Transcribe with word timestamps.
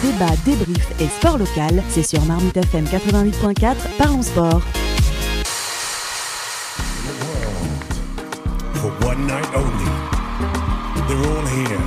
Débat, 0.00 0.30
débrief 0.44 0.92
et 1.00 1.08
sport 1.08 1.38
local, 1.38 1.82
c'est 1.88 2.04
sur 2.04 2.24
Marmite 2.24 2.56
FM 2.56 2.84
88.4, 2.84 3.74
parlons 3.98 4.22
sport. 4.22 4.62
For 8.74 8.92
one 9.04 9.26
night 9.26 9.48
only, 9.56 9.90
they're 11.08 11.18
all 11.18 11.44
here. 11.48 11.80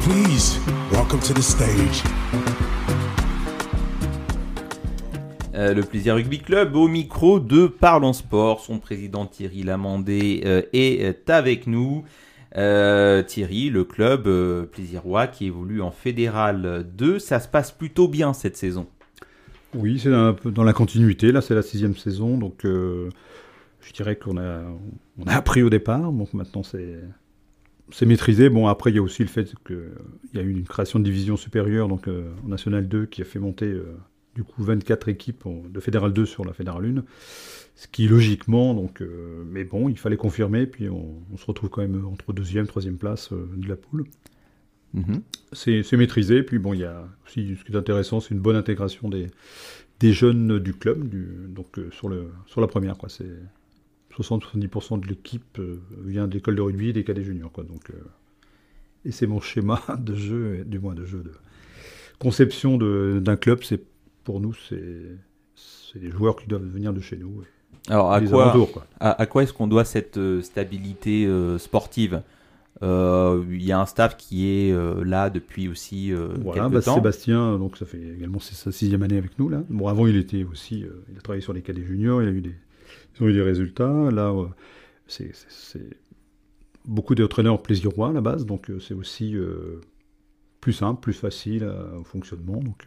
Please, 0.00 0.58
welcome 0.90 1.20
to 1.20 1.32
the 1.32 1.40
stage. 1.40 2.02
Euh, 5.54 5.72
le 5.72 5.82
Plaisir 5.82 6.16
Rugby 6.16 6.40
Club 6.40 6.74
au 6.74 6.88
micro 6.88 7.38
de 7.38 7.68
Parlons 7.68 8.12
Sport. 8.12 8.60
Son 8.60 8.80
président 8.80 9.24
Thierry 9.24 9.62
Lamandé 9.62 10.42
euh, 10.44 10.62
est 10.72 11.30
avec 11.30 11.68
nous. 11.68 12.02
Euh, 12.56 13.22
Thierry, 13.22 13.68
le 13.68 13.84
club 13.84 14.26
euh, 14.26 14.64
Plaisirois 14.64 15.26
qui 15.26 15.46
évolue 15.46 15.82
en 15.82 15.90
Fédéral 15.90 16.86
2, 16.96 17.18
ça 17.18 17.38
se 17.38 17.48
passe 17.48 17.70
plutôt 17.70 18.08
bien 18.08 18.32
cette 18.32 18.56
saison. 18.56 18.86
Oui, 19.74 19.98
c'est 19.98 20.12
un 20.12 20.32
peu 20.32 20.50
dans 20.50 20.64
la 20.64 20.72
continuité. 20.72 21.32
Là, 21.32 21.42
c'est 21.42 21.54
la 21.54 21.62
sixième 21.62 21.96
saison, 21.96 22.38
donc 22.38 22.64
euh, 22.64 23.10
je 23.80 23.92
dirais 23.92 24.16
qu'on 24.16 24.38
a, 24.38 24.62
on 25.18 25.24
a 25.26 25.34
appris 25.34 25.62
au 25.62 25.68
départ. 25.68 26.12
Donc 26.12 26.32
maintenant, 26.32 26.62
c'est 26.62 27.00
c'est 27.92 28.06
maîtrisé. 28.06 28.48
Bon, 28.48 28.66
après, 28.66 28.90
il 28.90 28.96
y 28.96 28.98
a 28.98 29.02
aussi 29.02 29.22
le 29.22 29.28
fait 29.28 29.52
qu'il 29.66 29.92
y 30.34 30.38
a 30.38 30.42
eu 30.42 30.50
une 30.50 30.64
création 30.64 30.98
de 30.98 31.04
division 31.04 31.36
supérieure, 31.36 31.88
donc 31.88 32.08
euh, 32.08 32.32
en 32.44 32.48
National 32.48 32.88
2, 32.88 33.06
qui 33.06 33.22
a 33.22 33.24
fait 33.24 33.38
monter 33.38 33.78
du 34.36 34.44
coup 34.44 34.62
24 34.62 35.08
équipes 35.08 35.44
de 35.68 35.80
Fédéral 35.80 36.12
2 36.12 36.26
sur 36.26 36.44
la 36.44 36.52
Fédéral 36.52 36.84
1. 36.98 37.04
Ce 37.74 37.88
qui 37.88 38.06
logiquement, 38.06 38.74
donc, 38.74 39.00
euh, 39.00 39.42
mais 39.50 39.64
bon, 39.64 39.88
il 39.88 39.98
fallait 39.98 40.16
confirmer, 40.16 40.66
puis 40.66 40.88
on, 40.88 41.22
on, 41.32 41.36
se 41.36 41.44
retrouve 41.46 41.70
quand 41.70 41.80
même 41.80 42.06
entre 42.06 42.32
deuxième, 42.32 42.66
troisième 42.66 42.98
place 42.98 43.32
euh, 43.32 43.48
de 43.56 43.66
la 43.68 43.76
poule. 43.76 44.04
Mhm. 44.94 45.22
C'est 45.52 45.82
c'est 45.82 45.96
maîtrisé, 45.96 46.42
puis 46.42 46.58
bon, 46.58 46.74
il 46.74 46.80
y 46.80 46.84
a 46.84 47.08
aussi 47.26 47.56
ce 47.56 47.64
qui 47.64 47.72
est 47.72 47.76
intéressant, 47.76 48.20
c'est 48.20 48.34
une 48.34 48.40
bonne 48.40 48.56
intégration 48.56 49.08
des, 49.08 49.26
des 50.00 50.12
jeunes 50.12 50.58
du 50.58 50.74
club, 50.74 51.08
du, 51.08 51.26
donc 51.48 51.78
euh, 51.78 51.90
sur, 51.90 52.08
le, 52.08 52.30
sur 52.46 52.60
la 52.60 52.66
première, 52.66 52.98
quoi. 52.98 53.08
C'est 53.08 53.32
60-70% 54.14 55.00
de 55.00 55.06
l'équipe 55.08 55.60
vient 56.04 56.28
d'école 56.28 56.56
de 56.56 56.62
rugby, 56.62 56.92
des 56.92 57.04
cadets 57.04 57.24
juniors, 57.24 57.52
quoi. 57.52 57.64
Donc, 57.64 57.90
et 59.04 59.12
c'est 59.12 59.26
mon 59.26 59.40
schéma 59.40 59.82
de 59.98 60.14
jeu, 60.14 60.64
du 60.64 60.78
moins 60.78 60.94
de 60.94 61.04
jeu, 61.06 61.22
de 61.22 61.32
conception 62.18 62.76
de- 62.78 63.20
d'un 63.22 63.36
club, 63.36 63.62
c'est 63.62 63.82
pour 64.26 64.40
nous, 64.40 64.52
c'est 64.52 65.98
des 65.98 66.10
joueurs 66.10 66.36
qui 66.36 66.46
doivent 66.48 66.66
venir 66.66 66.92
de 66.92 67.00
chez 67.00 67.16
nous. 67.16 67.44
Alors 67.88 68.12
à 68.12 68.20
quoi, 68.20 68.50
alentours, 68.50 68.72
quoi. 68.72 68.86
à, 68.98 69.22
à 69.22 69.26
quoi 69.26 69.44
est-ce 69.44 69.52
qu'on 69.52 69.68
doit 69.68 69.84
cette 69.84 70.16
euh, 70.18 70.42
stabilité 70.42 71.24
euh, 71.24 71.56
sportive? 71.58 72.22
Euh, 72.82 73.44
Il 73.48 73.64
y 73.64 73.70
a 73.70 73.80
un 73.80 73.86
staff 73.86 74.16
qui 74.16 74.48
est 74.48 74.74
là 75.04 75.30
depuis 75.30 75.68
aussi 75.68 76.12
Voilà, 76.12 76.62
quelques 76.62 76.72
bah, 76.72 76.82
temps. 76.82 76.96
Sébastien, 76.96 77.58
donc 77.58 77.76
ça 77.76 77.86
fait 77.86 78.02
également 78.18 78.40
sa 78.40 78.72
sixième 78.72 79.02
année 79.04 79.16
avec 79.16 79.38
nous 79.38 79.48
là. 79.48 79.62
Bon, 79.70 79.86
avant 79.86 80.06
il 80.08 80.16
était 80.16 80.44
aussi, 80.44 80.84
il 81.10 81.16
a 81.16 81.20
travaillé 81.20 81.40
sur 81.42 81.52
les 81.52 81.62
cadets 81.62 81.84
juniors, 81.84 82.20
il 82.22 82.28
a 82.28 82.32
eu 82.32 82.40
des, 82.40 82.54
ils 83.14 83.22
ont 83.22 83.28
eu 83.28 83.32
des 83.32 83.42
résultats. 83.42 84.10
Là, 84.10 84.34
c'est 85.06 85.30
beaucoup 86.84 87.14
d'entraîneurs 87.14 87.62
plaisirois 87.62 88.08
à 88.10 88.12
la 88.12 88.20
base, 88.20 88.44
donc 88.44 88.70
c'est 88.80 88.94
aussi 88.94 89.36
plus 90.60 90.72
simple, 90.72 91.00
plus 91.00 91.14
facile 91.14 91.64
au 91.98 92.04
fonctionnement. 92.04 92.60
Donc 92.60 92.86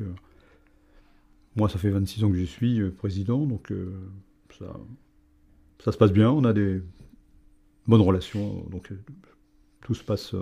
moi, 1.56 1.70
ça 1.70 1.78
fait 1.78 1.90
26 1.90 2.24
ans 2.24 2.30
que 2.30 2.38
j'y 2.38 2.48
suis 2.48 2.80
euh, 2.80 2.92
président, 2.92 3.46
donc 3.46 3.72
euh, 3.72 3.92
ça, 4.58 5.92
se 5.92 5.98
passe 5.98 6.12
bien. 6.12 6.30
On 6.30 6.44
a 6.44 6.54
des 6.54 6.82
bonnes 7.88 8.02
relations, 8.02 8.66
donc 8.70 8.92
euh, 8.92 9.00
tout 9.82 9.94
se 9.94 10.04
passe. 10.04 10.36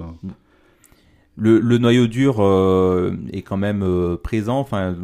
Le, 1.38 1.59
noyau 1.77 2.08
dur 2.08 2.41
est 3.31 3.44
quand 3.44 3.58
même 3.58 4.17
présent. 4.23 4.59
Enfin, 4.59 4.97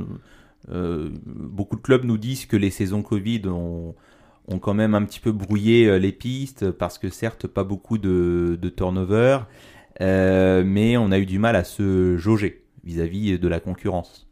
beaucoup 0.68 1.76
de 1.76 1.82
clubs 1.82 2.04
nous 2.04 2.18
disent 2.18 2.48
que 2.48 2.58
les 2.58 2.72
saisons 2.72 3.04
Covid 3.04 3.44
ont, 3.48 3.96
quand 4.60 4.74
même 4.74 4.96
un 4.96 5.06
petit 5.06 5.20
peu 5.20 5.32
brouillé 5.32 6.00
les 6.00 6.12
pistes 6.12 6.72
parce 6.72 6.98
que 6.98 7.10
certes 7.10 7.48
pas 7.48 7.64
beaucoup 7.64 8.00
de, 8.00 8.58
de 8.60 8.70
turnover, 8.70 9.40
mais 10.00 10.98
on 10.98 11.12
a 11.12 11.20
eu 11.20 11.28
du 11.28 11.38
mal 11.38 11.56
à 11.56 11.64
se 11.64 12.18
jauger 12.18 12.66
vis-à-vis 12.84 13.38
de 13.38 13.48
la 13.48 13.60
concurrence. 13.60 14.28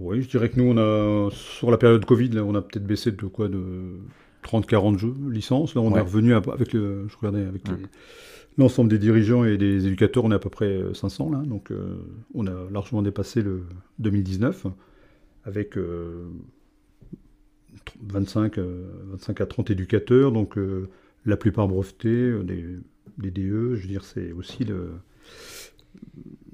Oui, 0.00 0.22
je 0.22 0.28
dirais 0.28 0.50
que 0.50 0.58
nous, 0.60 0.64
on 0.64 0.76
a, 0.76 1.30
sur 1.30 1.70
la 1.70 1.76
période 1.78 2.04
Covid, 2.04 2.30
là, 2.30 2.44
on 2.44 2.54
a 2.54 2.62
peut-être 2.62 2.86
baissé 2.86 3.12
de 3.12 3.26
quoi, 3.26 3.48
de 3.48 3.62
30-40 4.42 4.98
jeux, 4.98 5.14
licences. 5.30 5.74
Là, 5.74 5.80
on 5.82 5.92
Ouais. 5.92 5.98
est 6.00 6.02
revenu 6.02 6.34
à- 6.34 6.42
avec 6.52 6.72
le, 6.72 7.06
je 7.08 7.16
regardais 7.16 7.44
avec 7.46 7.66
Ouais. 7.68 7.76
l'ensemble 8.58 8.90
des 8.90 8.98
dirigeants 8.98 9.44
et 9.44 9.56
des 9.56 9.86
éducateurs, 9.86 10.24
on 10.24 10.32
est 10.32 10.34
à 10.34 10.38
peu 10.40 10.50
près 10.50 10.66
euh, 10.66 10.94
500 10.94 11.30
là. 11.30 11.38
Donc, 11.46 11.70
euh, 11.70 11.96
on 12.34 12.46
a 12.46 12.70
largement 12.72 13.02
dépassé 13.02 13.40
le 13.42 13.62
2019 14.00 14.66
avec 15.44 15.78
euh, 15.78 16.24
tr- 17.86 17.94
25, 18.02 18.58
euh, 18.58 18.84
25 19.12 19.40
à 19.40 19.46
30 19.46 19.70
éducateurs. 19.70 20.32
Donc, 20.32 20.58
euh, 20.58 20.88
la 21.24 21.36
plupart 21.36 21.68
brevetés, 21.68 22.08
euh, 22.08 22.42
des, 22.42 22.64
des 23.18 23.30
DE. 23.30 23.76
Je 23.76 23.82
veux 23.82 23.88
dire, 23.88 24.04
c'est 24.04 24.32
aussi 24.32 24.64
le, 24.64 24.90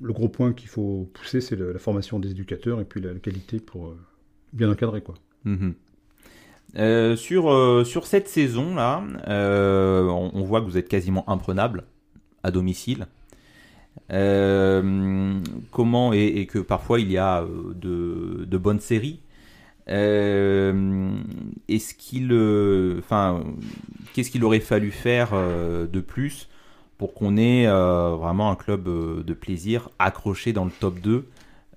le 0.03 0.13
gros 0.13 0.29
point 0.29 0.53
qu'il 0.53 0.69
faut 0.69 1.11
pousser, 1.15 1.41
c'est 1.41 1.57
la 1.57 1.79
formation 1.79 2.19
des 2.19 2.31
éducateurs 2.31 2.81
et 2.81 2.85
puis 2.85 3.01
la, 3.01 3.15
qualité 3.15 3.61
pour 3.61 3.89
euh, 3.89 3.99
bien 4.53 4.71
encadrer 4.71 5.03
quoi. 5.03 5.15
Mhm. 5.45 5.75
Euh, 6.77 7.17
sur, 7.17 7.51
euh, 7.51 7.85
sur 7.85 8.07
cette 8.07 8.29
saison-là, 8.29 9.03
euh, 9.29 10.07
on, 10.07 10.43
voit 10.43 10.61
que 10.61 10.67
vous 10.67 10.79
êtes 10.79 10.89
quasiment 10.89 11.29
imprenable 11.29 11.85
à 12.43 12.51
domicile. 12.51 13.07
Comment 15.71 16.13
et, 16.13 16.27
et 16.27 16.47
que 16.47 16.59
parfois 16.59 17.01
il 17.01 17.11
y 17.11 17.19
a 17.19 17.45
de, 17.75 18.45
de 18.45 18.59
bonnes 18.59 18.81
séries. 18.81 19.21
Est-ce 19.87 21.15
qu'il, 21.95 22.33
enfin, 22.99 23.43
qu'est-ce 24.13 24.31
qu'il 24.31 24.45
aurait 24.45 24.61
fallu 24.61 24.93
faire 24.93 25.33
de 25.33 26.01
plus 26.01 26.49
pour 27.01 27.15
qu'on 27.15 27.39
ait 27.39 27.67
euh, 27.67 28.15
vraiment 28.21 28.51
un 28.51 28.57
club 28.57 28.87
euh, 28.87 29.23
de 29.25 29.33
plaisir 29.33 29.89
accroché 29.99 30.53
dans 30.53 30.67
le 30.67 30.71
top 30.71 31.01
2 31.01 31.25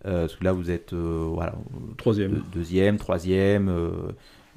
Euh, 0.05 0.23
Parce 0.27 0.35
que 0.35 0.43
là, 0.43 0.51
vous 0.51 0.69
êtes 0.69 0.91
euh, 0.91 1.25
voilà, 1.33 1.53
Troisième. 1.95 2.31
deux- 2.31 2.43
deuxième, 2.53 2.97
troisième, 2.97 3.69
euh, 3.69 3.89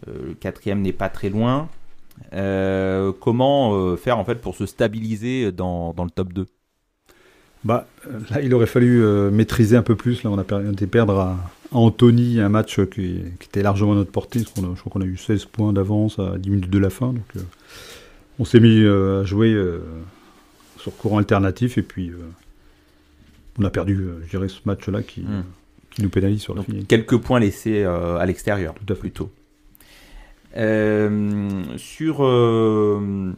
euh, 0.09 0.13
le 0.31 0.35
quatrième 0.35 0.83
n'est 0.83 0.93
pas 0.93 1.09
très 1.09 1.29
loin. 1.31 1.69
Euh, 2.33 3.13
comment 3.21 3.75
euh, 3.77 3.97
faire 3.97 4.19
en 4.19 4.25
fait 4.25 4.41
pour 4.41 4.57
se 4.57 4.67
stabiliser 4.67 5.53
dans, 5.53 5.93
dans 5.95 6.03
le 6.03 6.11
top 6.11 6.33
2 6.33 6.47
Bah, 7.65 7.87
là, 8.31 8.41
il 8.43 8.53
aurait 8.55 8.67
fallu 8.67 9.05
euh, 9.05 9.31
maîtriser 9.31 9.77
un 9.77 9.83
peu 9.85 9.95
plus. 9.95 10.25
Là, 10.25 10.31
on 10.31 10.39
a 10.39 10.73
été 10.73 10.89
perdre 10.89 11.17
à, 11.19 11.37
Antony 11.71 12.41
un 12.41 12.49
match 12.49 12.81
qui, 12.87 13.21
qui 13.39 13.47
était 13.49 13.63
largement 13.63 13.93
à 13.93 13.97
notre 13.97 14.11
portée. 14.11 14.41
parce 14.41 14.53
qu'on 14.53 14.65
a- 14.73 14.75
je 14.75 14.81
crois 14.81 14.91
qu'on 14.93 15.01
a 15.01 15.05
eu 15.05 15.17
16 15.17 15.45
points 15.45 15.73
d'avance 15.73 16.19
à 16.19 16.39
10 16.39 16.51
minutes 16.51 16.71
de 16.71 16.79
la 16.81 16.91
fin. 16.91 17.13
Donc, 17.13 17.31
euh, 17.37 17.41
on 18.41 18.45
s'est 18.45 18.61
mis 18.61 18.81
euh, 18.83 19.21
à 19.23 19.25
jouer 19.25 19.53
euh, 19.53 19.79
sur 20.87 20.97
courant 20.97 21.19
alternatif 21.19 21.79
et 21.79 21.83
puis 21.83 22.11
euh, 22.11 22.19
on 23.59 23.65
a 23.65 23.71
perdu, 23.71 23.95
euh, 23.97 24.21
je 24.25 24.31
dirais, 24.31 24.49
ce 24.49 24.61
match-là 24.67 25.03
qui, 25.03 25.23
Hmm. 25.23 25.43
qui 25.91 26.03
nous 26.03 26.09
pénalise 26.11 26.41
sur 26.43 26.55
Donc, 26.55 26.67
finale. 26.67 26.85
quelques 26.87 27.17
points 27.19 27.41
laissés 27.41 27.83
euh, 27.83 28.19
à 28.19 28.27
l'extérieur, 28.27 28.75
Tout 28.75 28.93
à 28.93 28.95
fait. 28.95 29.01
plutôt. 29.01 29.31
Euh, 30.57 31.63
sur 31.77 32.25
euh, 32.25 33.33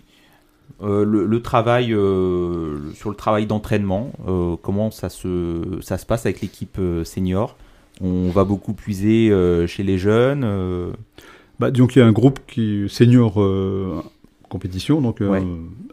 euh, 0.83 1.05
le, 1.05 1.25
le 1.27 1.43
travail, 1.43 1.93
euh, 1.93 2.93
sur 2.95 3.09
le 3.11 3.17
travail 3.17 3.47
d'entraînement, 3.47 4.13
euh, 4.29 4.57
comment 4.61 4.91
ça 4.91 5.09
se, 5.09 5.63
ça 5.81 5.97
se 5.99 6.05
passe 6.07 6.27
avec 6.27 6.41
l'équipe 6.43 6.77
euh, 6.79 7.03
senior? 7.05 7.57
On 8.01 8.29
va 8.31 8.45
beaucoup 8.45 8.75
puiser 8.75 9.31
euh, 9.31 9.67
chez 9.67 9.83
les 9.83 9.99
jeunes. 9.99 10.43
euh, 10.45 10.91
Bah, 11.59 11.71
disons 11.73 11.87
qu'il 11.89 12.01
y 12.01 12.05
a 12.05 12.07
un 12.09 12.13
groupe 12.13 12.39
qui 12.47 12.85
senior 12.89 13.41
euh, 13.43 14.01
compétition, 14.49 15.01
donc 15.01 15.21
Ouais. 15.21 15.43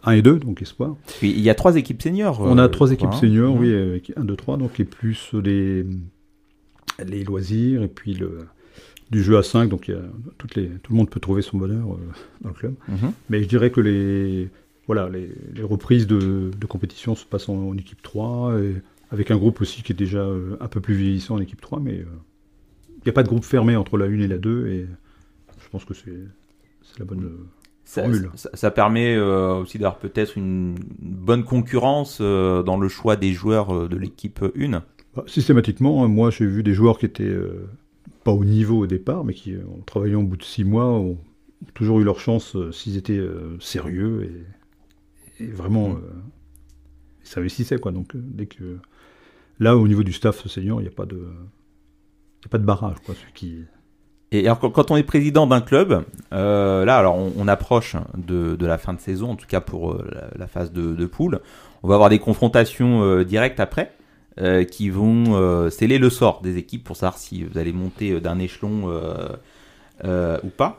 1 0.04 0.12
et 0.12 0.22
2, 0.22 0.38
donc 0.38 0.62
espoir. 0.62 0.96
il 1.22 1.40
y 1.40 1.50
a 1.50 1.54
trois 1.54 1.76
équipes 1.76 2.02
seniors. 2.02 2.40
On 2.40 2.58
euh, 2.58 2.64
a 2.64 2.68
trois 2.68 2.88
je 2.88 2.94
équipes 2.94 3.10
hein. 3.12 3.20
seniors, 3.20 3.54
oui, 3.54 3.74
avec 3.74 4.12
1, 4.16 4.24
2, 4.24 4.36
3, 4.36 4.56
donc 4.56 4.78
et 4.80 4.84
plus 4.84 5.32
les, 5.34 5.84
les 7.06 7.24
loisirs 7.24 7.82
et 7.82 7.88
puis 7.88 8.14
le, 8.14 8.38
du 9.10 9.22
jeu 9.22 9.36
à 9.36 9.42
5, 9.42 9.68
donc 9.68 9.88
il 9.88 9.94
y 9.94 9.96
a 9.96 10.02
toutes 10.38 10.54
les, 10.54 10.68
tout 10.68 10.92
le 10.92 10.96
monde 10.96 11.10
peut 11.10 11.20
trouver 11.20 11.42
son 11.42 11.58
bonheur 11.58 11.92
euh, 11.92 11.98
dans 12.40 12.48
le 12.50 12.54
club. 12.54 12.74
Mhm. 12.88 13.12
Mais 13.30 13.42
je 13.42 13.48
dirais 13.48 13.70
que 13.70 13.80
les, 13.80 14.48
voilà, 14.86 15.08
les, 15.08 15.30
les 15.54 15.62
reprises 15.62 16.06
de, 16.06 16.50
de 16.58 16.66
compétition 16.66 17.14
se 17.14 17.24
passent 17.24 17.48
en, 17.48 17.68
en 17.68 17.76
équipe 17.76 18.02
3, 18.02 18.58
et 18.60 18.76
avec 19.10 19.30
un 19.30 19.36
groupe 19.36 19.60
aussi 19.60 19.82
qui 19.82 19.92
est 19.92 19.96
déjà 19.96 20.18
euh, 20.20 20.56
un 20.60 20.68
peu 20.68 20.80
plus 20.80 20.94
vieillissant 20.94 21.36
en 21.36 21.40
équipe 21.40 21.60
3, 21.60 21.80
mais 21.80 21.98
euh, 22.00 22.04
il 22.96 23.02
n'y 23.04 23.10
a 23.10 23.12
pas 23.12 23.22
de 23.22 23.28
groupe 23.28 23.44
fermé 23.44 23.76
entre 23.76 23.96
la 23.98 24.06
1 24.06 24.18
et 24.20 24.26
la 24.28 24.38
2, 24.38 24.66
et 24.68 24.86
je 25.62 25.68
pense 25.70 25.84
que 25.84 25.94
c'est 25.94 26.18
c'est 26.82 27.00
la 27.00 27.04
bonne... 27.04 27.30
Ça, 27.86 28.02
formule. 28.02 28.30
ça- 28.34 28.50
ça 28.52 28.70
permet 28.70 29.14
euh, 29.16 29.54
aussi 29.54 29.78
d'avoir 29.78 29.98
peut-être 29.98 30.36
une 30.36 30.74
bonne 30.98 31.44
concurrence 31.44 32.18
euh, 32.20 32.62
dans 32.62 32.76
le 32.76 32.88
choix 32.88 33.16
des 33.16 33.32
joueurs 33.32 33.74
euh, 33.74 33.88
de 33.88 33.96
l'équipe 33.96 34.44
1. 34.56 34.82
Bah, 35.14 35.24
systématiquement, 35.26 36.04
hein, 36.04 36.08
moi 36.08 36.30
j'ai 36.30 36.44
vu 36.46 36.62
des 36.62 36.74
joueurs 36.74 36.98
qui 36.98 37.06
étaient 37.06 37.34
pas 38.24 38.32
au 38.32 38.44
niveau 38.44 38.80
au 38.80 38.86
départ, 38.86 39.24
mais 39.24 39.32
qui, 39.34 39.54
en 39.56 39.80
travaillant 39.86 40.20
au 40.20 40.24
bout 40.26 40.36
de 40.36 40.42
six 40.42 40.64
mois, 40.64 40.86
ont, 40.90 41.16
toujours 41.74 42.00
eu 42.00 42.04
leur 42.04 42.20
chance 42.20 42.54
s'ils 42.72 42.96
étaient 42.98 43.24
sérieux 43.60 44.28
et, 45.40 45.44
et 45.44 45.46
vraiment 45.46 45.90
Mm. 45.90 46.02
s'investissaient. 47.22 47.78
Quoi. 47.78 47.92
Donc, 47.92 48.12
dès 48.16 48.46
que 48.46 48.78
là, 49.58 49.76
au 49.76 49.86
niveau 49.88 50.02
du 50.02 50.12
staff 50.12 50.46
senior, 50.48 50.80
il 50.80 50.84
n'y 50.84 50.88
a 50.88 50.94
pas 50.94 51.06
de, 51.06 51.16
il 51.16 52.44
y 52.44 52.46
a 52.46 52.48
pas 52.50 52.58
de 52.58 52.64
barrage, 52.64 52.96
quoi. 53.04 53.14
Qui, 53.34 53.60
Et 54.32 54.40
alors, 54.46 54.58
quand- 54.58 54.90
on 54.90 54.96
est 54.96 55.04
président 55.04 55.46
d'un 55.46 55.60
club, 55.60 56.04
euh, 56.32 56.84
là, 56.84 56.98
alors 56.98 57.16
on, 57.16 57.48
approche 57.48 57.96
de, 58.16 58.56
la 58.60 58.76
fin 58.76 58.92
de 58.92 59.00
saison, 59.00 59.30
en 59.30 59.36
tout 59.36 59.46
cas 59.46 59.60
pour 59.60 59.92
euh, 59.92 60.04
la, 60.36 60.46
phase 60.48 60.72
de, 60.72 61.06
poule. 61.06 61.40
On 61.82 61.88
va 61.88 61.94
avoir 61.94 62.10
des 62.10 62.18
confrontations 62.18 63.02
euh, 63.02 63.24
directes 63.24 63.60
après, 63.60 63.92
qui 64.70 64.90
vont 64.90 65.70
sceller 65.70 65.96
le 65.96 66.10
sort 66.10 66.42
des 66.42 66.58
équipes 66.58 66.84
pour 66.84 66.96
savoir 66.96 67.16
si 67.16 67.44
vous 67.44 67.56
allez 67.56 67.72
monter 67.72 68.20
d'un 68.20 68.38
échelon 68.38 68.92
ou 70.04 70.48
pas. 70.54 70.78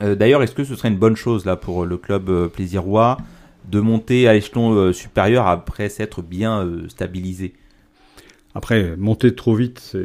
D'ailleurs, 0.00 0.42
est-ce 0.42 0.54
que 0.54 0.64
ce 0.64 0.74
serait 0.74 0.88
une 0.88 0.98
bonne 0.98 1.14
chose 1.14 1.44
là 1.44 1.54
pour 1.54 1.86
le 1.86 1.96
club 1.96 2.48
plaisirois 2.48 3.18
de 3.70 3.78
monter 3.78 4.26
à 4.26 4.32
l'échelon 4.32 4.92
supérieur 4.92 5.46
après 5.46 5.88
s'être 5.88 6.22
bien 6.22 6.68
stabilisé? 6.88 7.54
Après, 8.56 8.96
monter 8.96 9.34
trop 9.34 9.54
vite, 9.54 9.78
c'est 9.80 9.98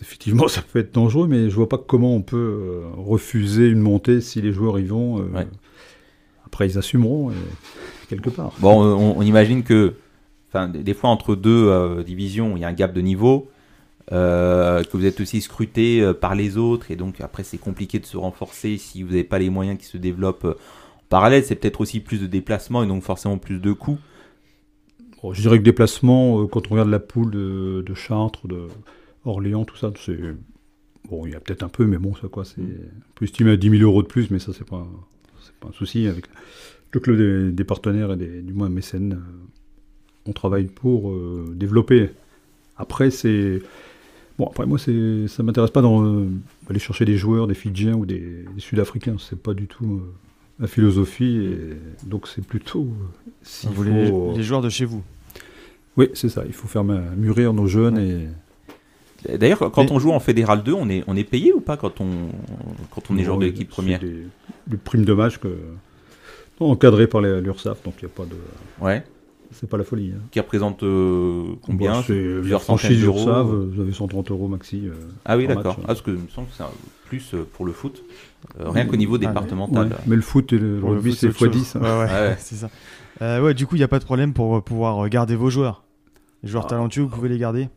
effectivement, 0.00 0.48
ça 0.48 0.62
peut 0.62 0.78
être 0.78 0.94
dangereux, 0.94 1.26
mais 1.28 1.50
je 1.50 1.54
vois 1.54 1.68
pas 1.68 1.78
comment 1.78 2.14
on 2.14 2.22
peut 2.22 2.36
euh, 2.36 2.82
refuser 2.96 3.68
une 3.68 3.80
montée 3.80 4.20
si 4.20 4.40
les 4.40 4.52
joueurs 4.52 4.78
y 4.78 4.84
vont. 4.84 5.20
euh, 5.20 5.24
Ouais. 5.34 5.46
Après, 6.46 6.66
ils 6.68 6.78
assumeront, 6.78 7.30
et- 7.30 7.34
quelque 8.08 8.30
part. 8.30 8.52
Bon, 8.58 8.82
on, 8.82 9.18
on 9.18 9.22
imagine 9.22 9.62
que, 9.62 9.94
des 10.74 10.94
fois 10.94 11.10
entre 11.10 11.36
deux 11.36 11.66
euh, 11.68 12.02
divisions, 12.02 12.56
il 12.56 12.60
y 12.60 12.64
a 12.64 12.68
un 12.68 12.72
gap 12.72 12.92
de 12.92 13.00
niveau, 13.00 13.48
euh, 14.12 14.82
que 14.82 14.96
vous 14.96 15.04
êtes 15.06 15.20
aussi 15.20 15.40
scruté 15.40 16.00
euh, 16.00 16.12
par 16.12 16.34
les 16.34 16.56
autres, 16.56 16.90
et 16.90 16.96
donc 16.96 17.20
après 17.20 17.44
c'est 17.44 17.58
compliqué 17.58 18.00
de 18.00 18.06
se 18.06 18.16
renforcer 18.16 18.76
si 18.78 19.02
vous 19.04 19.10
n'avez 19.10 19.22
pas 19.24 19.38
les 19.38 19.50
moyens 19.50 19.78
qui 19.78 19.84
se 19.86 19.96
développent 19.98 20.44
euh, 20.46 20.54
en 20.54 21.02
parallèle. 21.08 21.44
C'est 21.44 21.54
peut-être 21.54 21.80
aussi 21.80 22.00
plus 22.00 22.20
de 22.20 22.26
déplacements 22.26 22.82
et 22.82 22.86
donc 22.88 23.04
forcément 23.04 23.38
plus 23.38 23.60
de 23.60 23.72
coûts. 23.72 23.98
Bon, 25.22 25.32
je 25.32 25.40
dirais 25.42 25.58
que 25.58 25.64
déplacement, 25.64 26.42
euh, 26.42 26.46
quand 26.46 26.68
on 26.68 26.70
regarde 26.70 26.88
la 26.88 26.98
poule 26.98 27.30
de, 27.30 27.82
de 27.86 27.94
Chartres, 27.94 28.48
de 28.48 28.68
Orléans, 29.24 29.64
tout 29.64 29.76
ça, 29.76 29.92
c'est. 29.96 30.18
Bon, 31.08 31.26
il 31.26 31.32
y 31.32 31.34
a 31.34 31.40
peut-être 31.40 31.62
un 31.62 31.68
peu, 31.68 31.86
mais 31.86 31.98
bon, 31.98 32.14
ça 32.14 32.28
quoi, 32.28 32.44
c'est. 32.44 32.60
On 32.60 33.14
peut 33.14 33.24
estimer 33.24 33.52
à 33.52 33.56
10 33.56 33.70
000 33.70 33.82
euros 33.82 34.02
de 34.02 34.08
plus, 34.08 34.30
mais 34.30 34.38
ça, 34.38 34.52
c'est 34.52 34.66
pas, 34.66 34.86
c'est 35.42 35.54
pas 35.54 35.68
un 35.68 35.72
souci. 35.72 36.06
Avec 36.06 36.26
le 36.92 37.00
club 37.00 37.16
des, 37.16 37.52
des 37.52 37.64
partenaires 37.64 38.12
et 38.12 38.16
des, 38.16 38.40
du 38.42 38.52
moins 38.52 38.68
mécènes, 38.68 39.14
euh, 39.14 39.46
on 40.26 40.32
travaille 40.32 40.64
pour 40.64 41.10
euh, 41.10 41.52
développer. 41.54 42.10
Après, 42.76 43.10
c'est. 43.10 43.62
Bon, 44.38 44.46
après, 44.46 44.64
moi, 44.64 44.78
c'est, 44.78 45.28
ça 45.28 45.42
m'intéresse 45.42 45.70
pas 45.70 45.82
d'aller 45.82 46.78
chercher 46.78 47.04
des 47.04 47.16
joueurs, 47.18 47.46
des 47.46 47.54
Fidjiens 47.54 47.94
ou 47.94 48.06
des, 48.06 48.44
des 48.54 48.60
Sud-Africains. 48.60 49.16
C'est 49.18 49.40
pas 49.40 49.52
du 49.52 49.66
tout 49.66 50.00
euh, 50.02 50.14
la 50.60 50.66
philosophie. 50.66 51.36
Et 51.52 52.06
donc, 52.08 52.28
c'est 52.28 52.44
plutôt. 52.44 52.82
euh, 52.82 53.04
s'il 53.42 53.70
Vous 53.70 53.74
voulez 53.74 54.08
faut- 54.08 54.34
les 54.36 54.42
joueurs 54.42 54.60
de 54.62 54.68
chez 54.68 54.84
vous. 54.84 55.02
oui, 55.96 56.08
c'est 56.14 56.28
ça. 56.28 56.42
Il 56.46 56.52
faut 56.52 56.68
faire 56.68 56.84
mûrir 56.84 57.52
nos 57.52 57.66
jeunes 57.66 57.98
et. 57.98 58.28
D'ailleurs, 59.38 59.58
quand 59.70 59.84
Mais- 59.84 59.92
on 59.92 59.98
joue 59.98 60.12
en 60.12 60.20
Fédéral 60.20 60.62
2, 60.62 60.72
on 60.72 60.88
est, 60.88 61.04
on 61.06 61.14
est 61.14 61.24
payé 61.24 61.52
ou 61.52 61.60
pas 61.60 61.76
quand 61.76 62.00
on, 62.00 62.08
quand 62.90 63.10
on 63.10 63.18
est 63.18 63.24
joueur 63.24 63.36
de 63.36 63.44
l'équipe 63.44 63.68
première 63.68 64.00
Des, 64.00 64.24
des 64.66 64.76
primes 64.78 65.04
de 65.04 65.12
match 65.12 65.36
que, 65.36 65.58
encadrées 66.58 67.06
par 67.06 67.20
l'URSSAF, 67.20 67.82
donc 67.82 67.94
il 68.00 68.06
n'y 68.06 68.10
a 68.10 68.14
pas 68.14 68.24
de. 68.24 68.36
Ouais. 68.82 69.02
C'est 69.52 69.68
pas 69.68 69.76
la 69.78 69.84
folie. 69.84 70.12
hein. 70.16 70.20
Qui 70.30 70.38
représente 70.40 70.82
euh, 70.84 71.42
combien 71.62 71.92
Bah, 71.92 72.04
C'est 72.06 72.38
Plusieurs 72.40 72.62
centaines 72.62 73.00
d'euros. 73.00 73.18
URSSAF, 73.18 73.46
vous 73.46 73.80
avez 73.82 73.92
130 73.92 74.30
euros 74.30 74.48
maxi. 74.48 74.82
euh, 74.86 74.92
Ah 75.24 75.36
oui, 75.36 75.46
d'accord. 75.46 75.76
Ah, 75.82 75.86
parce 75.88 76.02
que 76.02 76.10
il 76.12 76.18
me 76.18 76.28
semble 76.28 76.46
que 76.48 76.54
c'est 76.56 76.64
plus 77.08 77.34
euh, 77.34 77.44
pour 77.52 77.66
le 77.66 77.72
foot, 77.72 78.04
euh, 78.60 78.68
rien 78.70 78.86
qu'au 78.86 78.96
niveau 78.96 79.16
Ah, 79.16 79.18
départemental. 79.26 79.88
ouais. 79.88 79.94
Mais 80.06 80.14
le 80.16 80.22
foot 80.22 80.52
et 80.52 80.58
le 80.58 80.78
rugby, 80.82 81.10
foot, 81.10 81.18
c'est 81.18 81.26
autre 81.28 81.38
chose. 81.52 81.56
x10. 81.74 81.78
hein. 81.78 81.80
Ouais, 81.82 81.88
ouais, 81.88 82.04
Ouais, 82.04 82.28
ouais. 82.28 82.36
c'est 82.38 82.54
ça. 82.54 82.70
Euh, 83.22 83.42
ouais, 83.42 83.54
du 83.54 83.66
coup, 83.66 83.74
il 83.74 83.78
n'y 83.78 83.84
a 83.84 83.88
pas 83.88 83.98
de 83.98 84.04
problème 84.04 84.32
pour 84.32 84.56
euh, 84.56 84.60
pouvoir 84.60 85.04
euh, 85.04 85.08
garder 85.08 85.34
vos 85.36 85.50
joueurs. 85.50 85.82
Les 86.42 86.48
joueurs 86.48 86.64
Ah. 86.66 86.70
talentueux, 86.70 87.02
vous 87.02 87.08
pouvez 87.08 87.28
les 87.28 87.38
garder 87.38 87.68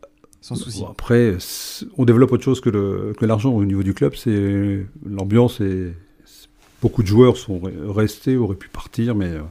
sans 0.41 0.55
souci. 0.55 0.81
Bon, 0.81 0.87
après, 0.91 1.37
on 1.97 2.05
développe 2.05 2.31
autre 2.33 2.43
chose 2.43 2.61
que 2.61 2.69
le- 2.69 3.13
que 3.17 3.25
l'argent 3.25 3.51
au 3.51 3.65
niveau 3.65 3.81
du 3.81 3.93
club. 3.93 4.13
C'est 4.15 4.85
l'ambiance 5.05 5.59
et 5.61 5.93
beaucoup 6.81 7.01
de 7.01 7.07
joueurs 7.07 7.37
sont 7.37 7.59
re- 7.59 7.89
restés, 7.89 8.37
auraient 8.37 8.55
pu 8.55 8.67
partir, 8.69 9.15
mais 9.15 9.27
euh, 9.31 9.39
euh, 9.39 9.41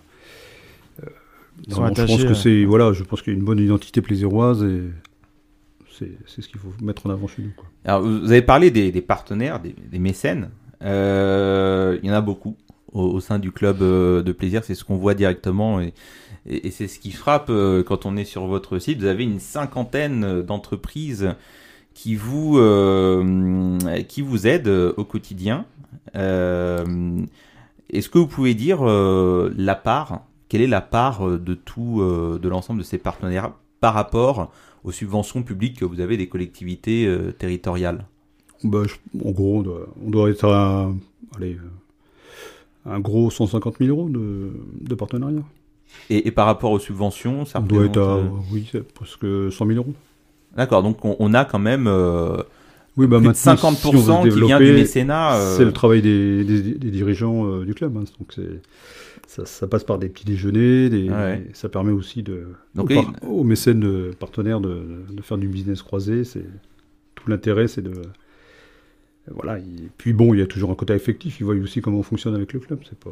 Ils 1.67 1.75
sont 1.75 1.83
non, 1.83 1.95
je 1.95 2.03
pense 2.03 2.23
que 2.25 2.29
euh. 2.31 2.35
c'est 2.35 2.65
voilà, 2.65 2.93
je 2.93 3.03
pense 3.05 3.23
qu'il 3.23 3.33
y 3.33 3.37
a 3.37 3.39
une 3.39 3.45
bonne 3.45 3.59
identité 3.61 4.01
plaisiroise 4.03 4.63
et 4.65 4.83
c'est 5.99 6.11
c'est 6.27 6.43
ce 6.43 6.49
qu'il 6.49 6.59
faut 6.59 6.73
mettre 6.83 7.07
en 7.07 7.11
avant 7.11 7.27
chez 7.29 7.43
nous. 7.43 7.53
Quoi. 7.57 7.67
Alors, 7.85 8.03
vous 8.03 8.31
avez 8.31 8.43
parlé 8.43 8.71
des, 8.71 8.91
des 8.93 9.03
partenaires, 9.03 9.61
des, 9.61 9.75
des 9.91 9.99
mécènes. 9.99 10.51
Euh, 10.83 11.99
il 12.03 12.09
y 12.09 12.13
en 12.13 12.15
a 12.15 12.21
beaucoup 12.21 12.57
au, 12.93 13.03
au 13.03 13.21
sein 13.21 13.39
du 13.39 13.53
club 13.53 13.83
euh, 13.83 14.23
de 14.23 14.33
plaisir. 14.33 14.65
C'est 14.65 14.75
ce 14.75 14.85
qu'on 14.85 14.97
voit 14.97 15.15
directement 15.15 15.81
et, 15.81 15.93
et- 16.47 16.67
et 16.67 16.71
c'est 16.71 16.89
ce 16.89 16.99
qui 16.99 17.13
frappe 17.13 17.51
euh, 17.51 17.83
quand 17.85 18.07
on 18.07 18.17
est 18.17 18.25
sur 18.25 18.47
votre 18.47 18.79
site. 18.79 18.99
Vous 18.99 19.07
avez 19.07 19.25
une 19.25 19.39
cinquantaine 19.39 20.43
d'entreprises 20.43 21.35
qui 21.95 22.15
vous 22.17 22.59
euh, 22.59 23.79
qui 24.09 24.23
vous 24.23 24.47
aident 24.47 24.95
au 24.97 25.05
quotidien. 25.05 25.67
Euh, 26.17 27.21
Est-ce 27.91 28.09
que 28.09 28.19
vous 28.19 28.27
pouvez 28.27 28.55
dire 28.55 28.79
euh, 28.83 29.53
la 29.57 29.75
part 29.77 30.23
Quelle 30.53 30.61
est 30.61 30.67
la 30.67 30.83
part 30.83 31.27
euh, 31.27 31.39
de 31.39 31.55
tout 31.55 32.03
euh, 32.03 32.39
de 32.39 32.47
l'ensemble 32.51 32.81
de 32.81 32.85
ces 32.85 32.99
partenaires 32.99 33.53
par 33.81 33.95
rapport 33.95 34.53
aux 34.85 34.93
subventions 34.93 35.43
publiques 35.43 35.79
que 35.79 35.87
vous 35.87 36.01
avez 36.01 36.19
des 36.19 36.29
collectivités 36.29 37.07
euh, 37.07 37.33
territoriales? 37.33 38.05
Bah, 38.63 38.83
je- 38.87 38.97
en 39.27 39.31
gros, 39.31 39.61
on 39.61 39.63
doit, 39.63 39.87
on 40.07 40.11
doit 40.11 40.29
être 40.29 40.45
à 40.45 40.93
allez, 41.37 41.57
un 42.85 43.01
gros 43.01 43.31
150 43.31 43.77
000 43.79 43.97
euros 43.97 44.11
de, 44.11 44.51
de 44.83 44.95
partenariat. 44.95 45.41
et, 46.11 46.29
et 46.29 46.31
par 46.33 46.45
rapport 46.45 46.71
aux 46.73 46.79
subventions, 46.79 47.47
ça 47.47 47.61
on 47.61 47.63
doit 47.63 47.87
être 47.87 47.99
à 47.99 48.17
euh, 48.17 48.25
oui, 48.53 48.69
c'est 48.71 48.83
presque 48.93 49.25
100 49.51 49.53
000 49.67 49.71
euros. 49.79 49.95
D'accord, 50.55 50.83
donc 50.83 51.03
on, 51.05 51.17
on 51.19 51.33
a 51.33 51.47
quand 51.47 51.59
même 51.61 51.87
euh, 51.87 52.37
Oui, 52.99 53.07
bah 53.07 53.17
plus 53.17 53.23
de 53.25 53.29
maintenant, 53.29 53.55
50% 53.55 53.75
si 53.75 53.87
on 53.87 54.23
veut 54.23 54.31
se 54.31 54.35
qui 54.39 54.43
vient 54.45 54.61
du 54.61 54.73
mécénat. 54.75 55.39
C'est 55.57 55.65
le 55.65 55.73
travail 55.73 56.03
des, 56.03 56.45
des- 56.45 56.75
des 56.75 56.91
dirigeants 56.91 57.61
du 57.63 57.73
club. 57.73 57.97
hein. 57.97 58.05
Donc 58.19 58.33
c'est, 58.35 58.61
ça, 59.35 59.47
ça 59.47 59.67
passe 59.67 59.85
par 59.85 59.99
des 59.99 60.09
petits 60.11 60.27
déjeuners. 60.27 60.91
Des, 60.91 61.09
Ouais. 61.09 61.47
Ça 61.55 61.69
permet 61.71 61.93
aussi 61.93 62.23
de, 62.23 62.49
Donc, 62.75 62.91
aux, 62.91 62.95
par- 63.03 63.15
aux 63.31 63.45
mécènes 63.45 63.81
de 63.81 64.11
partenaires 64.19 64.61
de, 64.61 64.83
de 65.11 65.23
faire 65.23 65.39
du 65.39 65.49
business 65.49 65.81
croisé. 65.83 66.25
C'est, 66.25 66.45
tout 67.15 67.31
l'intérêt, 67.31 67.67
c'est 67.67 67.83
de. 67.83 67.93
Voilà. 69.31 69.59
Et 69.59 69.63
puis 69.97 70.13
bon, 70.13 70.35
il 70.35 70.41
y 70.41 70.43
a 70.43 70.47
toujours 70.47 70.71
un 70.71 70.75
côté 70.75 70.93
affectif. 70.93 71.41
Ils 71.41 71.45
voient 71.45 71.55
aussi 71.55 71.81
comment 71.81 71.99
on 71.99 72.03
fonctionne 72.03 72.35
avec 72.35 72.53
le 72.53 72.61
club. 72.61 72.81
C'est 72.89 72.99
pas. 72.99 73.11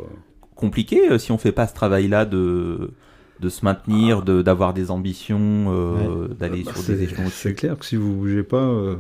compliqué 0.57 1.11
euh, 1.11 1.19
si 1.19 1.33
on 1.33 1.39
fait 1.39 1.53
pas 1.53 1.67
ce 1.67 1.75
travail-là 1.75 2.27
de 2.27 2.91
de 3.41 3.49
se 3.49 3.65
maintenir, 3.65 4.23
de 4.23 4.43
d'avoir 4.43 4.75
des 4.75 4.91
ambitions, 4.91 5.67
euh, 5.69 6.29
d'aller 6.29 6.63
Bah, 6.65 6.75
sur 6.75 6.93
des 6.95 7.03
échelons 7.05 7.29
c'est 7.31 7.55
clair 7.55 7.79
que 7.79 7.87
si 7.87 7.97
vous 7.97 8.13
bougez 8.15 8.43
pas, 8.43 8.67
euh, 8.69 8.97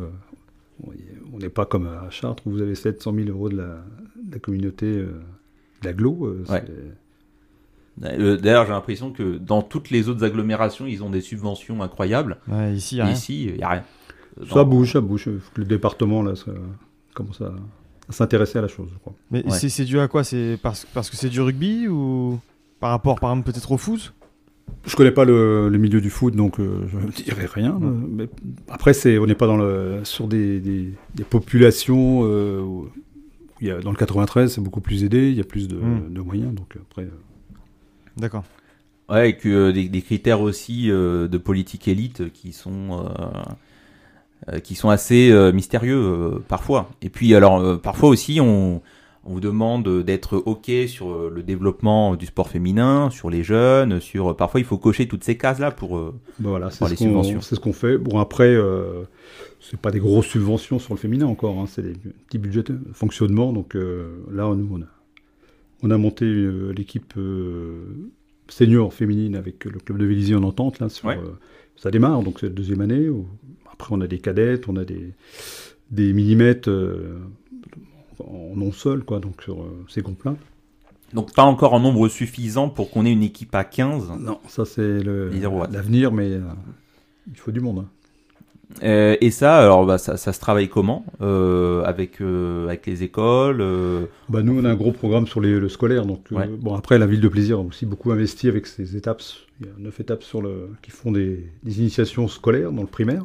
on 1.32 1.38
n'est 1.38 1.50
pas 1.50 1.66
comme 1.66 1.86
à 1.86 2.08
Chartres 2.10 2.46
où 2.46 2.50
vous 2.50 2.62
avez 2.62 2.74
700 2.74 3.12
000 3.14 3.28
euros 3.28 3.50
de 3.50 3.56
la, 3.58 3.84
de 4.24 4.32
la 4.32 4.38
communauté 4.38 4.86
euh, 4.86 5.08
euh, 5.84 6.44
Ouais. 6.48 6.64
Euh, 8.02 8.36
D'ailleurs, 8.36 8.64
j'ai 8.66 8.72
l'impression 8.72 9.10
que 9.12 9.36
dans 9.36 9.62
toutes 9.62 9.90
les 9.90 10.08
autres 10.08 10.24
agglomérations, 10.24 10.86
ils 10.86 11.02
ont 11.02 11.10
des 11.10 11.20
subventions 11.20 11.82
incroyables. 11.82 12.38
Ouais, 12.48 12.74
ici, 12.74 12.94
il 12.96 12.98
y 12.98 13.00
a 13.00 13.04
rien. 13.04 13.14
Ici, 13.14 13.52
n'y 13.56 13.62
a 13.62 13.68
rien. 13.68 13.84
Ça 14.48 14.54
Dans- 14.56 14.64
bouge, 14.64 14.92
ça 14.92 15.00
bouge. 15.00 15.28
Le 15.56 15.64
département 15.64 16.22
là, 16.22 16.34
ça 16.36 16.52
commence 17.14 17.40
à, 17.42 17.52
à 18.08 18.12
s'intéresser 18.12 18.58
à 18.58 18.62
la 18.62 18.68
chose, 18.68 18.88
je 18.92 18.98
crois. 18.98 19.12
Mais 19.30 19.44
Ouais. 19.44 19.50
c'est 19.50 19.68
c'est 19.68 19.84
dû 19.84 19.98
à 20.00 20.08
quoi? 20.08 20.24
C'est 20.24 20.56
parce, 20.62 20.86
parce 20.94 21.10
que 21.10 21.16
c'est 21.16 21.28
du 21.28 21.40
rugby 21.40 21.88
ou 21.88 22.38
par 22.78 22.90
rapport, 22.90 23.18
par 23.20 23.32
exemple, 23.32 23.50
peut-être 23.52 23.70
au 23.72 23.76
foot? 23.76 24.14
Je 24.86 24.94
connais 24.96 25.10
pas 25.10 25.24
le, 25.24 25.68
le 25.68 25.78
milieu 25.78 26.00
du 26.00 26.10
foot, 26.10 26.34
donc 26.36 26.58
euh, 26.60 26.86
je 26.86 26.96
ne 26.96 27.10
dirai 27.10 27.44
rien. 27.46 27.78
mais 27.80 28.28
après, 28.68 28.94
c'est, 28.94 29.18
on 29.18 29.26
n'est 29.26 29.34
pas 29.34 29.48
dans 29.48 29.56
le, 29.56 29.98
sur 30.04 30.28
des, 30.28 30.60
des, 30.60 30.94
des 31.16 31.24
populations 31.24 32.20
euh, 32.24 32.60
où 32.62 32.88
il 33.60 33.66
y 33.66 33.70
a, 33.72 33.80
dans 33.80 33.90
le 33.90 33.96
93, 33.96 34.54
c'est 34.54 34.60
beaucoup 34.60 34.80
plus 34.80 35.02
aidé, 35.04 35.28
il 35.28 35.36
y 35.36 35.40
a 35.40 35.44
plus 35.44 35.66
de, 35.68 35.76
Mm. 35.76 36.14
de 36.14 36.20
moyens. 36.20 36.54
Donc 36.54 36.78
après, 36.80 37.02
euh, 37.02 37.10
D'accord. 38.16 38.44
Ouais, 39.08 39.36
que 39.36 39.48
euh, 39.48 39.72
des, 39.72 39.88
des 39.88 40.02
critères 40.02 40.40
aussi 40.40 40.90
euh, 40.90 41.26
de 41.28 41.38
politique 41.38 41.88
élite 41.88 42.32
qui 42.32 42.52
sont 42.52 43.04
euh, 43.04 44.52
euh, 44.52 44.58
qui 44.60 44.74
sont 44.74 44.88
assez 44.88 45.30
euh, 45.30 45.52
mystérieux 45.52 45.96
euh, 46.00 46.38
parfois. 46.46 46.90
Et 47.02 47.08
puis 47.10 47.34
alors 47.34 47.58
euh, 47.60 47.76
parfois 47.76 48.08
aussi 48.08 48.40
on, 48.40 48.80
on 49.24 49.32
vous 49.34 49.40
demande 49.40 50.02
d'être 50.04 50.36
ok 50.36 50.70
sur 50.86 51.28
le 51.28 51.42
développement 51.42 52.14
du 52.16 52.26
sport 52.26 52.48
féminin, 52.48 53.10
sur 53.10 53.30
les 53.30 53.42
jeunes, 53.42 54.00
sur 54.00 54.34
parfois 54.36 54.60
il 54.60 54.64
faut 54.66 54.78
cocher 54.78 55.08
toutes 55.08 55.24
ces 55.24 55.36
cases 55.36 55.58
là 55.58 55.70
pour 55.72 55.98
euh, 55.98 56.14
ben 56.38 56.50
voilà, 56.50 56.70
c'est 56.70 56.78
Par 56.78 56.88
ce, 56.88 56.94
les 56.94 56.96
qu'on, 56.98 57.04
subventions. 57.04 57.40
c'est 57.40 57.54
ce 57.56 57.60
qu'on 57.60 57.72
fait. 57.74 57.98
Bon, 57.98 58.18
après, 58.18 58.48
euh, 58.54 59.02
c'est 59.60 59.78
pas 59.78 59.90
des 59.90 59.98
grosses 60.00 60.26
subventions 60.28 60.78
sur 60.78 60.94
le 60.94 60.98
féminin 61.00 61.26
encore, 61.26 61.58
hein, 61.58 61.66
c'est 61.66 61.82
des 61.82 61.92
petits 62.26 62.38
budgets 62.38 62.62
de 62.62 62.78
fonctionnement. 62.94 63.52
Donc 63.52 63.74
euh, 63.76 64.24
là, 64.30 64.54
nous, 64.54 64.68
on 64.72 64.80
a, 64.82 64.86
on 65.82 65.90
a 65.90 65.96
monté 65.98 66.24
euh, 66.26 66.72
l'équipe 66.72 67.14
euh, 67.16 67.84
senior 68.48 68.92
féminine 68.92 69.36
avec 69.36 69.64
le 69.64 69.78
club 69.78 69.98
de 69.98 70.04
Vélizy 70.06 70.34
en 70.34 70.42
entente. 70.42 70.78
Là, 70.80 70.88
sur, 70.88 71.06
Ouais. 71.08 71.16
euh, 71.18 71.30
ça 71.76 71.90
démarre, 71.90 72.22
donc 72.22 72.40
c'est 72.40 72.46
la 72.46 72.52
deuxième 72.52 72.80
année. 72.80 73.08
où- 73.08 73.26
après, 73.72 73.94
on 73.94 74.00
a 74.02 74.06
des 74.06 74.18
cadettes, 74.18 74.68
on 74.68 74.76
a 74.76 74.84
des, 74.84 75.14
des 75.90 76.12
millimètres 76.12 76.68
en 78.18 78.54
non 78.56 78.72
sol, 78.72 79.04
quoi, 79.04 79.20
donc 79.20 79.42
sur 79.42 79.64
ces 79.88 80.02
groupes-là. 80.02 80.36
donc 81.14 81.34
pas 81.34 81.44
encore 81.44 81.72
en 81.72 81.80
nombre 81.80 82.08
suffisant 82.08 82.68
pour 82.68 82.90
qu'on 82.90 83.06
ait 83.06 83.12
une 83.12 83.22
équipe 83.22 83.54
à 83.54 83.64
15. 83.64 84.10
Non, 84.20 84.38
ça 84.48 84.64
c'est 84.66 85.02
l'avenir, 85.02 86.12
mais 86.12 86.38
Il 87.28 87.36
faut 87.36 87.50
du 87.52 87.60
monde. 87.60 87.78
hein. 87.80 87.88
Euh, 88.82 89.16
et 89.20 89.30
ça, 89.30 89.58
alors 89.58 89.84
bah, 89.84 89.98
ça, 89.98 90.16
ça 90.16 90.32
se 90.32 90.40
travaille 90.40 90.68
comment 90.68 91.04
Euh, 91.20 91.82
avec 91.84 92.20
euh, 92.20 92.66
avec 92.66 92.86
les 92.86 93.02
écoles 93.02 93.62
Bah, 94.28 94.42
nous, 94.42 94.58
on 94.60 94.64
a 94.64 94.70
un 94.70 94.74
gros 94.74 94.92
programme 94.92 95.26
sur 95.26 95.40
les, 95.40 95.58
le 95.58 95.68
scolaire. 95.68 96.06
Donc, 96.06 96.26
Ouais. 96.30 96.46
bon, 96.46 96.74
après, 96.74 96.98
la 96.98 97.06
ville 97.06 97.20
de 97.20 97.28
plaisir 97.28 97.58
a 97.58 97.62
aussi 97.62 97.84
beaucoup 97.86 98.12
investi 98.12 98.48
avec 98.48 98.66
ses 98.66 98.96
étapes. 98.96 99.22
Il 99.60 99.66
y 99.66 99.68
a 99.68 99.72
neuf 99.78 99.98
étapes 100.00 100.22
sur 100.22 100.40
le, 100.40 100.68
qui 100.82 100.90
font 100.90 101.12
des, 101.12 101.46
des 101.62 101.80
initiations 101.80 102.28
scolaires 102.28 102.72
dans 102.72 102.82
le 102.82 102.88
primaire. 102.88 103.24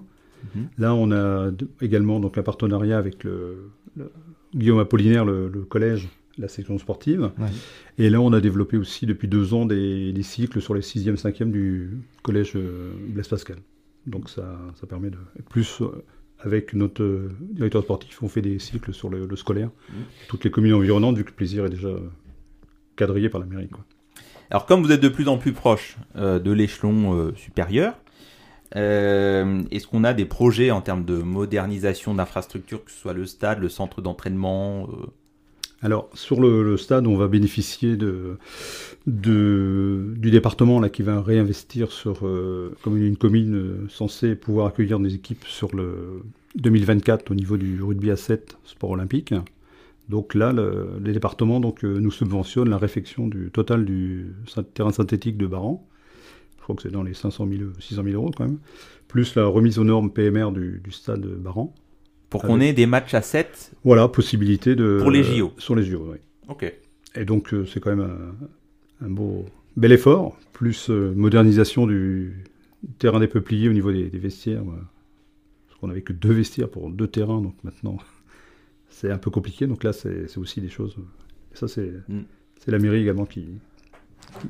Mhm. 0.55 0.67
Là, 0.77 0.93
on 0.93 1.11
a 1.11 1.51
également 1.81 2.19
donc, 2.19 2.37
un 2.37 2.43
partenariat 2.43 2.97
avec 2.97 3.23
le, 3.23 3.69
le 3.97 4.11
Guillaume 4.55 4.79
Apollinaire, 4.79 5.25
le, 5.25 5.47
le 5.47 5.61
collège, 5.61 6.07
la 6.37 6.47
section 6.47 6.77
sportive. 6.77 7.31
Ouais. 7.39 7.47
Et 7.97 8.09
là, 8.09 8.19
on 8.19 8.33
a 8.33 8.41
développé 8.41 8.77
aussi 8.77 9.05
depuis 9.05 9.27
deux 9.27 9.53
ans 9.53 9.65
des, 9.65 10.11
des 10.11 10.23
cycles 10.23 10.59
sur 10.61 10.73
les 10.73 10.81
6e, 10.81 11.15
5e 11.17 11.51
du 11.51 11.91
collège 12.23 12.57
Blaise 13.09 13.27
Pascal. 13.27 13.57
Donc 14.07 14.29
ça, 14.29 14.57
ça 14.79 14.87
permet 14.87 15.09
de... 15.09 15.17
Plus 15.49 15.81
euh, 15.81 16.03
avec 16.39 16.73
notre 16.73 17.03
euh, 17.03 17.29
directeur 17.41 17.83
sportif, 17.83 18.21
on 18.21 18.27
fait 18.27 18.41
des 18.41 18.59
cycles 18.59 18.93
sur 18.93 19.09
le, 19.09 19.25
le 19.25 19.35
scolaire. 19.35 19.69
Toutes 20.27 20.43
les 20.43 20.51
communes 20.51 20.73
environnantes, 20.73 21.17
vu 21.17 21.23
que 21.23 21.29
le 21.29 21.35
plaisir 21.35 21.65
est 21.65 21.69
déjà 21.69 21.87
euh, 21.87 22.09
quadrillé 22.95 23.29
par 23.29 23.41
la 23.41 23.47
mairie. 23.47 23.69
Quoi. 23.69 23.83
Alors 24.51 24.65
comme 24.65 24.83
vous 24.83 24.91
êtes 24.91 25.01
de 25.01 25.09
plus 25.09 25.27
en 25.27 25.37
plus 25.37 25.53
proche 25.53 25.97
euh, 26.15 26.39
de 26.39 26.51
l'échelon 26.51 27.15
euh, 27.15 27.35
supérieur, 27.35 27.95
euh, 28.75 29.63
est-ce 29.71 29.87
qu'on 29.87 30.03
a 30.03 30.13
des 30.13 30.25
projets 30.25 30.71
en 30.71 30.81
termes 30.81 31.05
de 31.05 31.17
modernisation 31.17 32.13
d'infrastructures, 32.13 32.83
que 32.83 32.91
ce 32.91 32.97
soit 32.97 33.13
le 33.13 33.25
stade, 33.25 33.59
le 33.59 33.69
centre 33.69 34.01
d'entraînement 34.01 34.87
Alors, 35.81 36.09
sur 36.13 36.39
le, 36.41 36.77
stade, 36.77 37.05
on 37.05 37.17
va 37.17 37.27
bénéficier 37.27 37.97
du 37.97 38.37
département 40.31 40.81
qui 40.89 41.03
va 41.03 41.21
réinvestir 41.21 41.91
sur, 41.91 42.25
euh, 42.25 42.73
une 42.87 43.17
commune 43.17 43.55
euh, 43.55 43.87
censée 43.89 44.35
pouvoir 44.35 44.67
accueillir 44.67 44.99
des 44.99 45.15
équipes 45.15 45.45
sur 45.45 45.75
le 45.75 46.23
2024 46.55 47.31
au 47.31 47.35
niveau 47.35 47.57
du 47.57 47.83
rugby 47.83 48.09
à 48.09 48.15
7 48.15 48.57
sport 48.63 48.91
olympique. 48.91 49.33
Donc 50.07 50.33
là, 50.33 50.53
le, 50.53 50.87
les 51.03 51.13
départements 51.13 51.59
donc, 51.59 51.83
euh, 51.83 51.99
nous 51.99 52.11
subventionnent 52.11 52.69
la 52.69 52.77
réfection 52.77 53.27
du 53.27 53.51
total 53.51 53.85
du 53.85 54.33
terrain 54.73 54.91
synthétique 54.91 55.37
de 55.37 55.45
Baran. 55.45 55.85
Je 56.57 56.63
crois 56.63 56.75
que 56.75 56.83
c'est 56.83 56.91
dans 56.91 57.03
les 57.03 57.13
500 57.13 57.47
000, 57.47 57.61
600 57.79 58.03
000 58.03 58.15
euros 58.15 58.31
quand 58.35 58.45
même. 58.45 58.59
Plus 59.07 59.35
la 59.35 59.45
remise 59.45 59.77
aux 59.77 59.83
normes 59.83 60.11
PMR 60.11 60.51
du, 60.51 60.81
du 60.83 60.91
stade 60.91 61.25
Baran. 61.25 61.73
Pour 62.29 62.43
Ah 62.43 62.47
qu'on 62.47 62.59
ait 62.59 62.73
des 62.73 62.85
matchs 62.85 63.13
à 63.13 63.21
7 63.21 63.73
Voilà, 63.83 64.07
possibilité 64.07 64.75
de... 64.75 64.97
Pour 65.01 65.11
les 65.11 65.23
JO. 65.23 65.53
Sur 65.57 65.75
les 65.75 65.83
JO, 65.83 66.09
oui. 66.11 66.17
Ok. 66.47 66.71
Et 67.15 67.25
donc, 67.25 67.53
euh, 67.53 67.65
c'est 67.65 67.79
quand 67.79 67.95
même 67.95 68.09
un, 69.01 69.05
un 69.05 69.09
beau, 69.09 69.45
bel 69.77 69.91
effort, 69.91 70.37
plus 70.53 70.89
euh, 70.89 71.13
modernisation 71.15 71.87
du 71.87 72.43
terrain 72.99 73.19
des 73.19 73.27
peupliers 73.27 73.69
au 73.69 73.73
niveau 73.73 73.91
des, 73.91 74.09
des 74.09 74.19
vestiaires. 74.19 74.63
voilà. 74.63 74.81
Parce 75.67 75.79
qu'on 75.79 75.87
n'avait 75.87 76.01
que 76.01 76.13
deux 76.13 76.33
vestiaires 76.33 76.69
pour 76.69 76.89
deux 76.89 77.07
terrains, 77.07 77.41
donc 77.41 77.55
maintenant, 77.63 77.97
c'est 78.89 79.11
un 79.11 79.17
peu 79.17 79.31
compliqué. 79.31 79.65
Donc 79.67 79.83
là, 79.83 79.93
c'est 79.93 80.37
aussi 80.37 80.61
des 80.61 80.69
choses. 80.69 80.95
Et 81.53 81.57
ça, 81.57 81.67
c'est 81.67 81.91
Mm. 82.09 82.21
la 82.67 82.79
mairie 82.79 83.01
également 83.01 83.25
qui, 83.25 83.47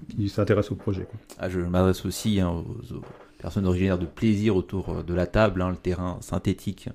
qui, 0.09 0.15
qui 0.15 0.29
s'intéresse 0.29 0.71
au 0.71 0.75
projet. 0.75 1.03
quoi. 1.03 1.19
Ah, 1.37 1.49
je 1.49 1.59
m'adresse 1.59 2.05
aussi 2.05 2.39
hein, 2.39 2.49
aux, 2.49 2.95
aux 2.95 3.01
personnes 3.37 3.65
originaires 3.67 3.99
de 3.99 4.05
plaisir 4.05 4.55
autour 4.55 4.89
euh, 4.89 5.03
de 5.03 5.13
la 5.13 5.27
table, 5.27 5.61
hein, 5.61 5.69
le 5.69 5.75
terrain 5.75 6.17
synthétique 6.21 6.89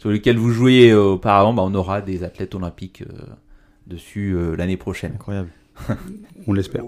sur 0.00 0.08
lequel 0.08 0.38
vous 0.38 0.50
jouiez 0.50 0.90
euh, 0.90 1.12
auparavant. 1.12 1.52
Bah, 1.52 1.62
on 1.64 1.74
aura 1.74 2.00
des 2.00 2.24
athlètes 2.24 2.54
olympiques 2.54 3.02
euh, 3.02 3.22
dessus 3.86 4.34
euh, 4.34 4.56
l'année 4.56 4.78
prochaine. 4.78 5.12
Incroyable. 5.14 5.50
On 6.46 6.54
l'espère. 6.54 6.84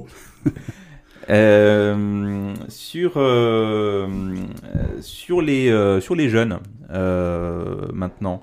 Euh, 1.31 2.55
sur, 2.69 3.13
euh, 3.17 4.09
sur, 5.01 5.43
les, 5.43 5.69
euh, 5.69 6.01
sur 6.01 6.15
les 6.15 6.31
jeunes, 6.31 6.59
maintenant, 6.91 8.43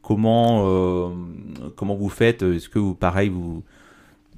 comment, 0.00 1.12
comment 1.76 1.94
vous 1.96 2.08
faites? 2.08 2.42
Est-ce 2.42 2.68
que 2.68 2.78
vous, 2.78 2.94
pareil, 2.94 3.28
vous, 3.28 3.64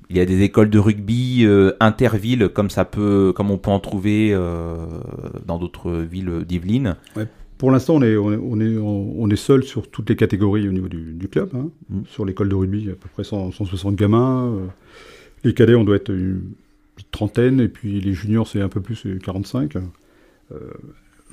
il 0.09 0.16
y 0.16 0.21
a 0.21 0.26
des 0.26 0.40
écoles 0.40 0.71
de 0.71 0.78
rugby 0.78 1.47
intervilles, 1.80 2.49
comme, 2.52 2.71
ça 2.71 2.87
peut, 2.87 3.33
comme 3.37 3.50
on 3.50 3.59
peut 3.59 3.71
en 3.71 3.80
trouver 3.80 4.35
dans 5.47 5.59
d'autres 5.59 5.92
villes 5.92 6.45
d'Yvelines? 6.47 6.97
Pour 7.59 7.71
l'instant, 7.71 7.95
on 7.97 8.03
est, 8.03 8.17
on, 8.17 8.33
est, 8.33 8.37
on, 8.37 8.61
est, 8.61 8.77
on 8.77 9.31
est 9.31 9.37
seul 9.37 9.63
sur 9.65 9.91
toutes 9.91 10.11
les 10.11 10.17
catégories 10.17 10.69
au 10.69 10.73
niveau 10.73 10.89
du, 10.89 11.15
du 11.15 11.29
club. 11.29 11.51
hein. 11.55 11.71
Mm. 11.89 12.01
Sur 12.07 12.25
l'école 12.27 12.49
de 12.51 12.55
rugby, 12.55 12.79
il 12.81 12.87
y 12.87 12.89
a 12.91 12.93
à 12.93 12.97
peu 12.97 13.09
près 13.13 13.25
100 13.25 13.53
160 13.53 13.95
gamins. 13.97 14.53
euh, 14.55 14.67
les 15.45 15.55
cadets, 15.55 15.75
on 15.75 15.85
doit 15.85 15.97
être 15.97 16.11
une 16.13 16.43
trentaine. 17.13 17.61
Et 17.61 17.69
puis 17.69 18.01
les 18.01 18.13
juniors, 18.13 18.47
c'est 18.47 18.61
un 18.61 18.69
peu 18.69 18.81
plus, 18.81 18.97
c'est 18.97 19.19
45. 19.23 19.77
Euh, 19.77 20.59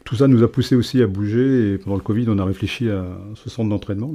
tout 0.05 0.15
ça 0.15 0.27
nous 0.27 0.43
a 0.43 0.51
poussé 0.51 0.75
aussi 0.75 1.01
à 1.01 1.07
bouger. 1.07 1.73
Et 1.73 1.77
pendant 1.77 1.95
le 1.97 2.01
Covid, 2.01 2.25
on 2.29 2.37
a 2.39 2.45
réfléchi 2.45 2.89
à 2.89 3.05
ce 3.35 3.49
centre 3.49 3.69
d'entraînement. 3.69 4.13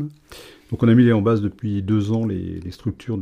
Donc 0.70 0.82
on 0.82 0.88
a 0.88 0.94
mis 0.94 1.10
en 1.12 1.20
base 1.22 1.42
depuis 1.42 1.82
deux 1.82 2.12
ans 2.12 2.26
les, 2.26 2.60
les 2.60 2.70
structures 2.70 3.18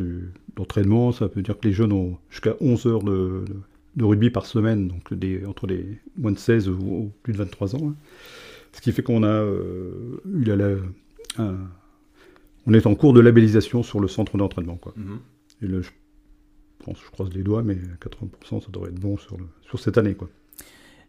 d'entraînement. 0.56 1.10
Ça 1.12 1.26
veut 1.34 1.42
dire 1.42 1.58
que 1.58 1.66
les 1.66 1.72
jeunes 1.72 1.92
ont 1.92 2.18
jusqu'à 2.30 2.54
11 2.60 2.86
heures 2.86 3.02
de, 3.02 3.44
de- 3.48 3.56
de 3.96 4.04
rugby 4.04 4.28
par 4.28 4.44
semaine, 4.44 4.88
donc 4.88 5.14
des, 5.14 5.46
entre 5.46 5.66
les 5.66 5.86
moins 6.18 6.30
de 6.32 6.38
16 6.38 6.68
ou, 6.68 6.74
ou 6.82 7.12
plus 7.22 7.32
de 7.32 7.38
23 7.38 7.76
ans. 7.76 7.88
hein. 7.88 7.94
Ce 8.76 8.80
qui 8.80 8.92
fait 8.92 9.02
qu'on 9.02 9.24
a 9.24 9.42
eu 9.44 10.44
la, 10.44 10.54
la- 10.56 10.76
un- 11.38 11.56
on 12.66 12.72
est 12.74 12.86
en 12.86 12.94
cours 12.94 13.12
de 13.12 13.20
labellisation 13.20 13.82
sur 13.82 14.00
le 14.00 14.06
centre 14.08 14.36
d'entraînement. 14.36 14.76
Quoi. 14.76 14.94
Et 15.62 15.66
là, 15.66 15.80
je 15.80 15.90
pense, 16.84 16.98
je 17.04 17.10
croise 17.10 17.32
les 17.34 17.42
doigts, 17.42 17.62
mais 17.62 17.76
80% 18.00 18.60
ça 18.60 18.68
devrait 18.70 18.90
être 18.90 19.00
bon 19.00 19.16
sur, 19.16 19.36
le- 19.38 19.46
sur 19.62 19.78
cette 19.80 19.98
année. 19.98 20.14
Quoi. 20.14 20.28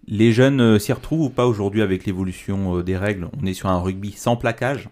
Les 0.08 0.32
jeunes 0.32 0.62
euh, 0.62 0.80
s'y 0.80 0.94
retrouvent 0.94 1.26
ou 1.26 1.30
pas 1.30 1.46
aujourd'hui 1.46 1.82
avec 1.82 2.06
l'évolution 2.06 2.78
euh, 2.78 2.84
des 2.84 2.96
règles? 2.96 3.28
On 3.42 3.46
est 3.46 3.54
sur 3.54 3.68
un 3.70 3.80
rugby 3.82 4.12
sans 4.12 4.38
plaquage, 4.38 4.90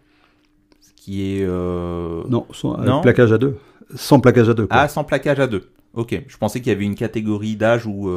ce 0.82 0.92
qui 0.96 1.22
est... 1.38 1.44
euh, 1.46 2.24
Non, 2.28 2.46
sans, 2.52 2.78
Non? 2.80 3.02
plaquage 3.02 3.32
à 3.32 3.38
deux. 3.38 3.56
Sans 3.96 4.20
plaquage 4.20 4.50
à 4.50 4.54
deux. 4.54 4.68
Quoi. 4.68 4.76
Ah, 4.78 4.88
sans 4.90 5.04
plaquage 5.06 5.40
à 5.40 5.48
deux. 5.48 5.70
Ok, 5.94 6.22
je 6.28 6.38
pensais 6.38 6.60
qu'il 6.60 6.74
y 6.74 6.76
avait 6.76 6.84
une 6.84 6.96
catégorie 6.96 7.56
d'âge 7.56 7.86
où 7.86 8.10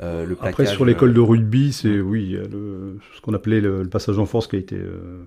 euh, 0.00 0.22
euh, 0.22 0.26
le 0.26 0.34
plaquage... 0.34 0.50
Après, 0.52 0.66
sur 0.66 0.84
l'école 0.84 1.14
de 1.14 1.20
euh, 1.20 1.24
rugby, 1.24 1.72
c'est 1.72 2.00
oui, 2.00 2.30
y 2.32 2.36
a 2.36 2.42
le- 2.42 2.98
ce 3.14 3.20
qu'on 3.20 3.34
appelait 3.34 3.60
le, 3.60 3.82
le 3.82 3.88
passage 3.88 4.18
en 4.18 4.26
force 4.26 4.46
qui 4.46 4.56
a 4.56 4.58
été 4.58 4.76
euh, 4.76 5.24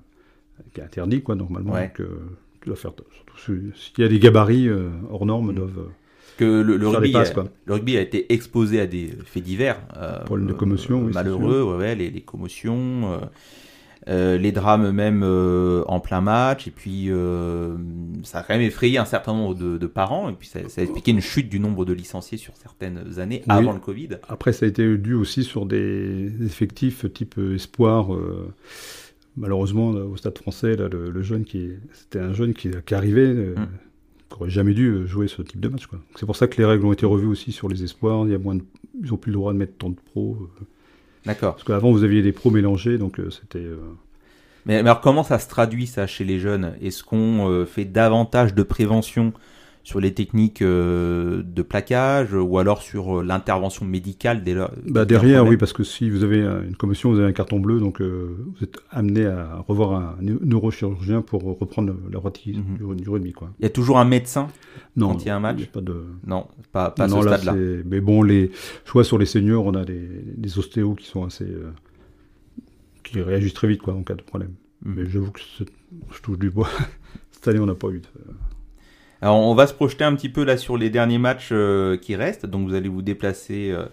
qui 0.73 0.81
est 0.81 0.83
interdit, 0.83 1.21
quoi, 1.21 1.35
normalement. 1.35 1.73
Ouais. 1.73 1.87
Donc, 1.87 2.01
euh, 2.01 2.19
tu 2.61 2.67
dois 2.67 2.75
faire, 2.75 2.91
surtout 3.13 3.37
si- 3.37 3.91
s'il 3.93 4.03
y 4.03 4.05
a 4.05 4.09
des 4.09 4.19
gabarits 4.19 4.67
euh, 4.69 4.89
hors 5.09 5.25
normes, 5.25 5.51
Mm. 5.51 5.55
doivent 5.55 5.79
euh, 5.79 5.89
que 6.37 6.61
le, 6.61 6.77
le 6.77 6.87
rugby, 6.87 7.11
passes. 7.11 7.31
a, 7.37 7.43
le 7.65 7.73
rugby 7.73 7.97
a 7.97 8.01
été 8.01 8.31
exposé 8.33 8.79
à 8.79 8.85
des 8.87 9.09
faits 9.25 9.43
divers. 9.43 9.79
euh, 9.97 10.23
Problème 10.25 10.47
de 10.47 10.53
commotion, 10.53 10.99
oui, 11.01 11.07
c'est 11.07 11.13
malheureux, 11.15 11.63
ouais, 11.63 11.77
ouais, 11.77 11.95
les, 11.95 12.09
les 12.11 12.21
commotions, 12.21 13.19
euh, 14.09 14.37
les 14.37 14.51
drames 14.51 14.91
même 14.91 15.21
euh, 15.23 15.83
en 15.87 15.99
plein 15.99 16.19
match, 16.21 16.67
et 16.67 16.71
puis 16.71 17.11
euh, 17.11 17.75
ça 18.23 18.39
a 18.39 18.43
quand 18.43 18.53
même 18.55 18.63
effrayé 18.63 18.97
un 18.97 19.05
certain 19.05 19.33
nombre 19.33 19.53
de, 19.55 19.77
de 19.77 19.87
parents, 19.87 20.29
et 20.29 20.33
puis 20.33 20.47
ça, 20.47 20.59
ça 20.67 20.81
a 20.81 20.83
expliqué 20.83 21.11
une 21.11 21.21
chute 21.21 21.47
du 21.49 21.59
nombre 21.59 21.85
de 21.85 21.93
licenciés 21.93 22.37
sur 22.39 22.55
certaines 22.57 23.19
années 23.19 23.43
Oui. 23.47 23.53
avant 23.55 23.73
le 23.73 23.79
Covid. 23.79 24.09
Après, 24.27 24.51
ça 24.53 24.65
a 24.65 24.69
été 24.69 24.97
dû 24.97 25.13
aussi 25.13 25.43
sur 25.43 25.65
des 25.65 26.31
effectifs 26.43 27.05
type 27.13 27.35
espoir. 27.53 28.09
malheureusement, 29.37 29.91
là, 29.91 30.05
au 30.05 30.17
stade 30.17 30.37
français, 30.37 30.75
là, 30.75 30.87
le, 30.89 31.11
le 31.11 31.21
jeune 31.21 31.45
qui 31.45 31.69
c'était 31.93 32.19
un 32.19 32.33
jeune 32.33 32.53
qui, 32.53 32.69
qui 32.85 32.93
arrivait, 32.95 33.33
Mm. 33.33 33.67
qui 34.29 34.35
aurait 34.41 34.49
jamais 34.49 34.73
dû 34.73 35.07
jouer 35.07 35.27
ce 35.27 35.41
type 35.41 35.59
de 35.59 35.69
match. 35.69 35.87
C'est 36.15 36.25
pour 36.25 36.35
ça 36.35 36.47
que 36.47 36.57
les 36.57 36.65
règles 36.65 36.85
ont 36.85 36.93
été 36.93 37.05
revues 37.05 37.27
aussi 37.27 37.51
sur 37.51 37.67
les 37.69 37.83
espoirs. 37.83 38.25
Il 38.25 38.31
y 38.31 38.35
a 38.35 38.39
moins 38.39 38.55
de- 38.55 38.63
ils 39.03 39.13
ont 39.13 39.17
plus 39.17 39.31
le 39.31 39.37
droit 39.37 39.53
de 39.53 39.57
mettre 39.57 39.73
tant 39.77 39.89
de 39.89 39.95
pros. 39.95 40.37
D'accord. 41.25 41.53
parce 41.55 41.63
qu'avant, 41.65 41.91
vous 41.91 42.03
aviez 42.03 42.21
des 42.21 42.31
pros 42.31 42.49
mélangés, 42.51 42.97
donc 42.97 43.19
euh, 43.19 43.29
c'était. 43.29 43.59
euh, 43.59 43.77
Mais, 44.65 44.81
mais 44.83 44.89
alors 44.89 45.01
comment 45.01 45.23
ça 45.23 45.39
se 45.39 45.47
traduit 45.49 45.87
ça 45.87 46.07
chez 46.07 46.23
les 46.23 46.39
jeunes? 46.39 46.73
Est-ce 46.81 47.03
qu'on 47.03 47.49
euh, 47.49 47.65
fait 47.65 47.85
davantage 47.85 48.53
de 48.53 48.63
prévention 48.63 49.33
sur 49.89 49.99
les 49.99 50.13
techniques 50.13 50.61
euh, 50.61 51.41
de 51.43 51.61
plaquage 51.63 52.33
ou 52.35 52.59
alors 52.59 52.83
sur 52.83 53.19
euh, 53.19 53.23
l'intervention 53.23 53.85
médicale 53.87 54.43
dès 54.43 54.53
lors- 54.53 54.71
Bah, 54.85 55.03
derrière, 55.03 55.47
oui, 55.47 55.57
parce 55.57 55.73
que 55.73 55.83
si 55.83 56.11
vous 56.11 56.23
avez 56.23 56.41
une 56.41 56.75
commotion, 56.75 57.11
vous 57.11 57.17
avez 57.17 57.27
un 57.27 57.31
carton 57.33 57.59
bleu, 57.59 57.79
donc 57.79 57.99
euh, 57.99 58.37
vous 58.55 58.63
êtes 58.63 58.77
amené 58.91 59.25
à 59.25 59.63
revoir 59.67 59.93
un 59.93 60.15
neu- 60.21 60.39
neurochirurgien 60.43 61.23
pour 61.23 61.41
reprendre 61.43 61.95
la 62.11 62.19
pratique 62.19 62.57
Mhm. 62.57 62.95
du, 62.95 63.01
du 63.03 63.09
rugby. 63.09 63.33
Quoi. 63.33 63.49
Il 63.59 63.63
y 63.63 63.65
a 63.65 63.71
toujours 63.71 63.97
un 63.97 64.05
médecin 64.05 64.47
Non, 64.95 65.07
Quand 65.13 65.23
il 65.23 65.27
y 65.27 65.29
a 65.31 65.35
un 65.35 65.39
match 65.39 65.55
il 65.57 65.61
y 65.61 65.67
a 65.67 65.71
pas 65.71 65.81
de. 65.81 66.03
Non, 66.27 66.45
pas, 66.71 66.91
pas 66.91 67.07
non, 67.07 67.21
ce 67.23 67.25
là, 67.27 67.37
stade-là. 67.39 67.81
Mais 67.85 67.99
bon, 67.99 68.21
les 68.21 68.51
choix 68.85 69.03
sur 69.03 69.17
les 69.17 69.25
seniors, 69.25 69.65
on 69.65 69.73
a 69.73 69.85
des, 69.85 70.07
des 70.37 70.59
ostéos 70.59 70.93
qui 70.93 71.07
sont 71.07 71.23
assez. 71.25 71.45
euh, 71.45 71.71
qui 73.03 73.19
réagissent 73.21 73.55
très 73.55 73.67
vite, 73.67 73.81
quoi, 73.81 73.95
en 73.95 74.03
cas 74.03 74.13
de 74.13 74.21
problème. 74.21 74.53
Mhm. 74.85 74.93
Mais 74.95 75.09
j'avoue 75.09 75.31
que 75.31 75.39
je 75.41 76.21
touche 76.21 76.37
du 76.37 76.51
bois. 76.51 76.69
Cette 77.31 77.47
année, 77.47 77.59
on 77.59 77.65
n'a 77.65 77.73
pas 77.75 77.89
eu 77.89 77.99
de. 78.01 78.07
Alors, 79.21 79.37
on 79.37 79.53
va 79.55 79.67
se 79.67 79.73
projeter 79.73 80.03
un 80.03 80.15
petit 80.15 80.29
peu 80.29 80.43
là 80.45 80.55
sur 80.57 80.77
les 80.77 80.89
derniers 80.89 81.17
matchs 81.17 81.49
euh, 81.51 81.97
qui 81.97 82.15
restent. 82.15 82.45
Donc, 82.45 82.67
vous 82.67 82.73
allez 82.75 82.89
vous 82.89 83.01
déplacer 83.01 83.69
euh, 83.71 83.85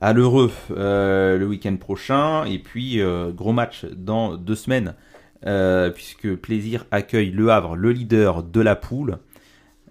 à 0.00 0.12
l'Heureux 0.12 0.50
le 0.70 1.44
week-end 1.44 1.76
prochain. 1.76 2.44
Et 2.44 2.58
puis, 2.58 3.00
euh, 3.00 3.32
gros 3.32 3.52
match 3.52 3.84
dans 3.86 4.36
deux 4.36 4.54
semaines, 4.54 4.94
puisque 5.94 6.36
Plaisir 6.36 6.86
accueille 6.90 7.30
Le 7.30 7.50
Havre, 7.50 7.74
le 7.76 7.90
leader 7.92 8.42
de 8.44 8.60
la 8.60 8.76
poule. 8.76 9.18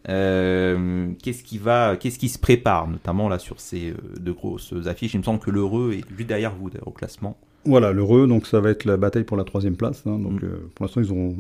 Euh, 0.09 1.11
qu'est-ce 1.21 1.43
qui 1.43 1.57
va, 1.59 1.95
qu'est-ce 1.95 2.17
qui 2.17 2.29
se 2.29 2.39
prépare, 2.39 2.87
notamment 2.87 3.29
là 3.29 3.37
sur 3.37 3.59
ces 3.59 3.93
deux 4.19 4.33
grosses 4.33 4.73
affiches? 4.87 5.13
Il 5.13 5.19
me 5.19 5.23
semble 5.23 5.39
que 5.39 5.51
l'Heureux 5.51 5.93
est 5.93 6.03
juste 6.15 6.27
derrière 6.27 6.55
vous 6.55 6.69
d'ailleurs, 6.69 6.87
au 6.87 6.91
classement. 6.91 7.37
Voilà, 7.65 7.91
l'heureux, 7.91 8.25
donc 8.25 8.47
ça 8.47 8.59
va 8.59 8.71
être 8.71 8.85
la 8.85 8.97
bataille 8.97 9.23
pour 9.25 9.37
la 9.37 9.43
troisième 9.43 9.75
place. 9.75 10.01
hein. 10.07 10.17
donc 10.17 10.41
Mm. 10.41 10.45
euh, 10.45 10.69
pour 10.73 10.85
l'instant, 10.85 11.01
ils 11.01 11.13
ont 11.13 11.35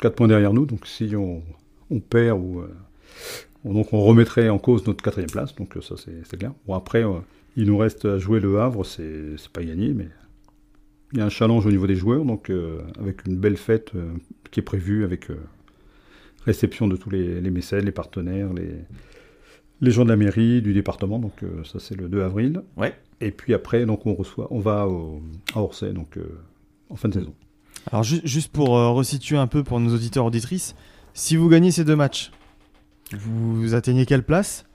4 0.00 0.14
points 0.16 0.28
derrière 0.28 0.52
nous. 0.52 0.66
Donc 0.66 0.86
si 0.86 1.14
on, 1.16 1.42
on 1.94 2.00
perd 2.00 2.38
ou 2.40 2.60
euh, 2.60 2.68
on- 3.64 3.72
donc 3.74 3.92
on 3.92 4.00
remettrait 4.00 4.48
en 4.48 4.58
cause 4.58 4.86
notre 4.86 5.02
quatrième 5.02 5.30
place. 5.30 5.54
Donc 5.54 5.76
euh, 5.76 5.80
ça 5.80 5.94
c'est 5.96 6.36
clair. 6.36 6.52
Bon 6.66 6.74
après, 6.74 7.04
euh, 7.04 7.20
il 7.56 7.66
nous 7.66 7.78
reste 7.78 8.04
à 8.04 8.18
jouer 8.18 8.40
le 8.40 8.60
Havre. 8.60 8.84
C'est 8.84 9.36
pas 9.52 9.62
gagné, 9.64 9.92
mais 9.94 10.08
il 11.12 11.18
y 11.18 11.22
a 11.22 11.26
un 11.26 11.30
challenge 11.30 11.64
au 11.66 11.70
niveau 11.70 11.86
des 11.86 11.96
joueurs. 11.96 12.24
Donc 12.24 12.50
euh, 12.50 12.80
avec 13.00 13.26
une 13.26 13.36
belle 13.36 13.56
fête 13.56 13.92
euh, 13.94 14.12
qui 14.50 14.60
est 14.60 14.64
prévue 14.64 15.04
avec 15.04 15.30
euh, 15.30 15.36
réception 16.44 16.88
de 16.88 16.96
tous 16.96 17.10
les, 17.10 17.40
les 17.40 17.50
mécènes, 17.50 17.84
les 17.84 17.92
partenaires, 17.92 18.52
les 18.52 18.70
les 19.80 19.90
gens 19.90 20.04
de 20.04 20.08
la 20.10 20.16
mairie, 20.16 20.62
du 20.62 20.72
département. 20.72 21.18
Donc 21.18 21.40
ça 21.64 21.78
c'est 21.78 21.96
le 21.96 22.08
2 22.08 22.22
avril. 22.22 22.62
Ouais. 22.76 22.94
Et 23.20 23.30
puis 23.32 23.52
après, 23.54 23.84
donc 23.86 24.06
on 24.06 24.14
reçoit, 24.14 24.46
on 24.50 24.58
va 24.60 24.86
au, 24.88 25.20
à 25.54 25.60
Orsay, 25.60 25.92
donc 25.92 26.16
en 26.90 26.96
fin 26.96 27.08
de 27.08 27.14
saison. 27.14 27.34
Alors 27.90 28.02
ju- 28.02 28.20
juste 28.24 28.50
pour 28.52 28.68
resituer 28.68 29.36
un 29.36 29.46
peu 29.48 29.62
pour 29.62 29.80
nos 29.80 29.92
auditeurs 29.94 30.24
auditrices, 30.24 30.74
si 31.14 31.36
vous 31.36 31.48
gagnez 31.48 31.70
ces 31.70 31.84
deux 31.84 31.96
matchs, 31.96 32.30
vous 33.18 33.74
atteignez 33.74 34.04
quelle 34.06 34.22
place? 34.22 34.66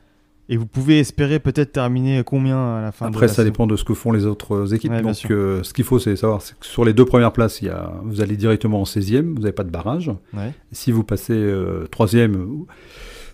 Et 0.51 0.57
vous 0.57 0.65
pouvez 0.65 0.97
espérer 0.97 1.39
peut-être 1.39 1.71
terminer 1.73 2.23
combien 2.25 2.77
à 2.77 2.81
la 2.81 2.91
fin 2.91 3.05
de 3.05 3.11
Après, 3.11 3.27
la 3.27 3.31
ça 3.31 3.35
saison? 3.35 3.49
dépend 3.49 3.67
de 3.67 3.75
ce 3.75 3.83
que 3.83 3.93
font 3.93 4.11
les 4.11 4.25
autres 4.25 4.73
équipes. 4.73 4.89
Ouais, 4.91 5.03
bien 5.03 5.11
donc 5.11 5.29
euh, 5.29 5.61
ce 5.61 5.75
qu'il 5.75 5.83
faut, 5.83 5.99
c'est 5.99 6.15
savoir 6.15 6.41
c'est 6.41 6.57
que 6.57 6.65
sur 6.65 6.83
les 6.83 6.93
deux 6.93 7.05
premières 7.05 7.31
places, 7.33 7.61
il 7.61 7.65
y 7.65 7.69
a, 7.69 7.93
vous 8.03 8.19
allez 8.21 8.35
directement 8.35 8.81
en 8.81 8.85
16e, 8.85 9.35
vous 9.35 9.41
n'avez 9.41 9.51
pas 9.51 9.63
de 9.63 9.69
barrage. 9.69 10.09
Ouais. 10.33 10.51
Si 10.71 10.91
vous 10.91 11.03
passez 11.03 11.33
euh, 11.33 11.85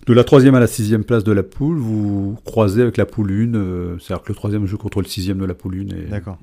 de 0.08 0.14
la 0.14 0.24
troisième 0.26 0.56
à 0.56 0.60
la 0.60 0.68
sixième 0.68 1.06
place 1.06 1.24
de 1.24 1.32
la 1.32 1.44
poule, 1.44 1.78
vous 1.78 2.38
croisez 2.44 2.82
avec 2.82 2.98
la 2.98 3.06
poule 3.06 3.32
1, 3.32 3.56
euh, 3.56 3.98
c'est-à-dire 4.00 4.24
que 4.24 4.30
le 4.30 4.36
troisième 4.36 4.66
joue 4.66 4.78
contre 4.78 5.00
le 5.02 5.08
sixième 5.08 5.38
de 5.38 5.46
la 5.46 5.54
poule 5.54 5.76
1. 5.90 5.96
Et, 5.96 6.10
D'accord. 6.10 6.38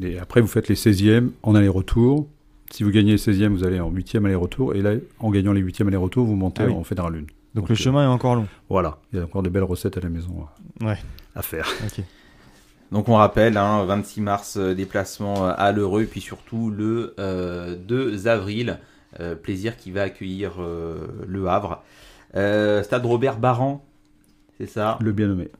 et 0.00 0.18
après, 0.18 0.40
vous 0.40 0.46
faites 0.48 0.68
les 0.68 0.76
16e 0.76 1.28
en 1.42 1.54
aller-retour. 1.54 2.26
Si 2.70 2.82
vous 2.82 2.90
gagnez 2.90 3.12
les 3.12 3.18
16e, 3.18 3.48
vous 3.48 3.64
allez 3.64 3.80
en 3.80 3.90
8e 3.90 4.24
aller-retour. 4.24 4.74
Et 4.74 4.82
là, 4.82 4.92
en 5.20 5.30
gagnant 5.30 5.52
les 5.52 5.62
8e 5.62 5.86
aller-retour, 5.88 6.26
vous 6.26 6.34
montez 6.36 6.62
Ah 6.64 6.66
oui. 6.66 6.72
en 6.74 6.84
Fédéral 6.84 7.14
1. 7.14 7.18
Donc, 7.18 7.26
Donc, 7.54 7.68
le 7.68 7.72
euh, 7.72 7.76
chemin 7.76 8.04
est 8.04 8.12
encore 8.12 8.34
long. 8.34 8.46
Voilà, 8.68 8.98
il 9.12 9.18
y 9.18 9.22
a 9.22 9.24
encore 9.24 9.42
de 9.42 9.48
belles 9.48 9.62
recettes 9.62 9.96
à 9.96 10.00
la 10.00 10.08
maison 10.10 10.46
à- 10.80 10.84
Ouais. 10.84 10.98
à 11.34 11.42
faire. 11.42 11.66
Donc 12.92 13.08
on 13.08 13.14
rappelle, 13.14 13.56
hein, 13.56 13.84
26 13.84 14.20
mars, 14.20 14.56
euh, 14.58 14.74
déplacement 14.74 15.46
à 15.46 15.72
l'Heureux, 15.72 16.02
et 16.02 16.06
puis 16.06 16.20
surtout 16.20 16.70
le 16.70 17.14
euh, 17.18 17.74
2 17.76 18.28
avril, 18.28 18.78
euh, 19.18 19.34
plaisir 19.34 19.76
qui 19.76 19.90
va 19.90 20.02
accueillir 20.02 20.52
euh, 20.60 21.06
le 21.26 21.48
Havre. 21.48 21.82
Euh, 22.36 22.82
Stade 22.84 23.04
Robert 23.04 23.38
Baran, 23.38 23.84
c'est 24.58 24.68
ça? 24.68 24.98
Le 25.00 25.10
bien 25.12 25.26
nommé. 25.26 25.48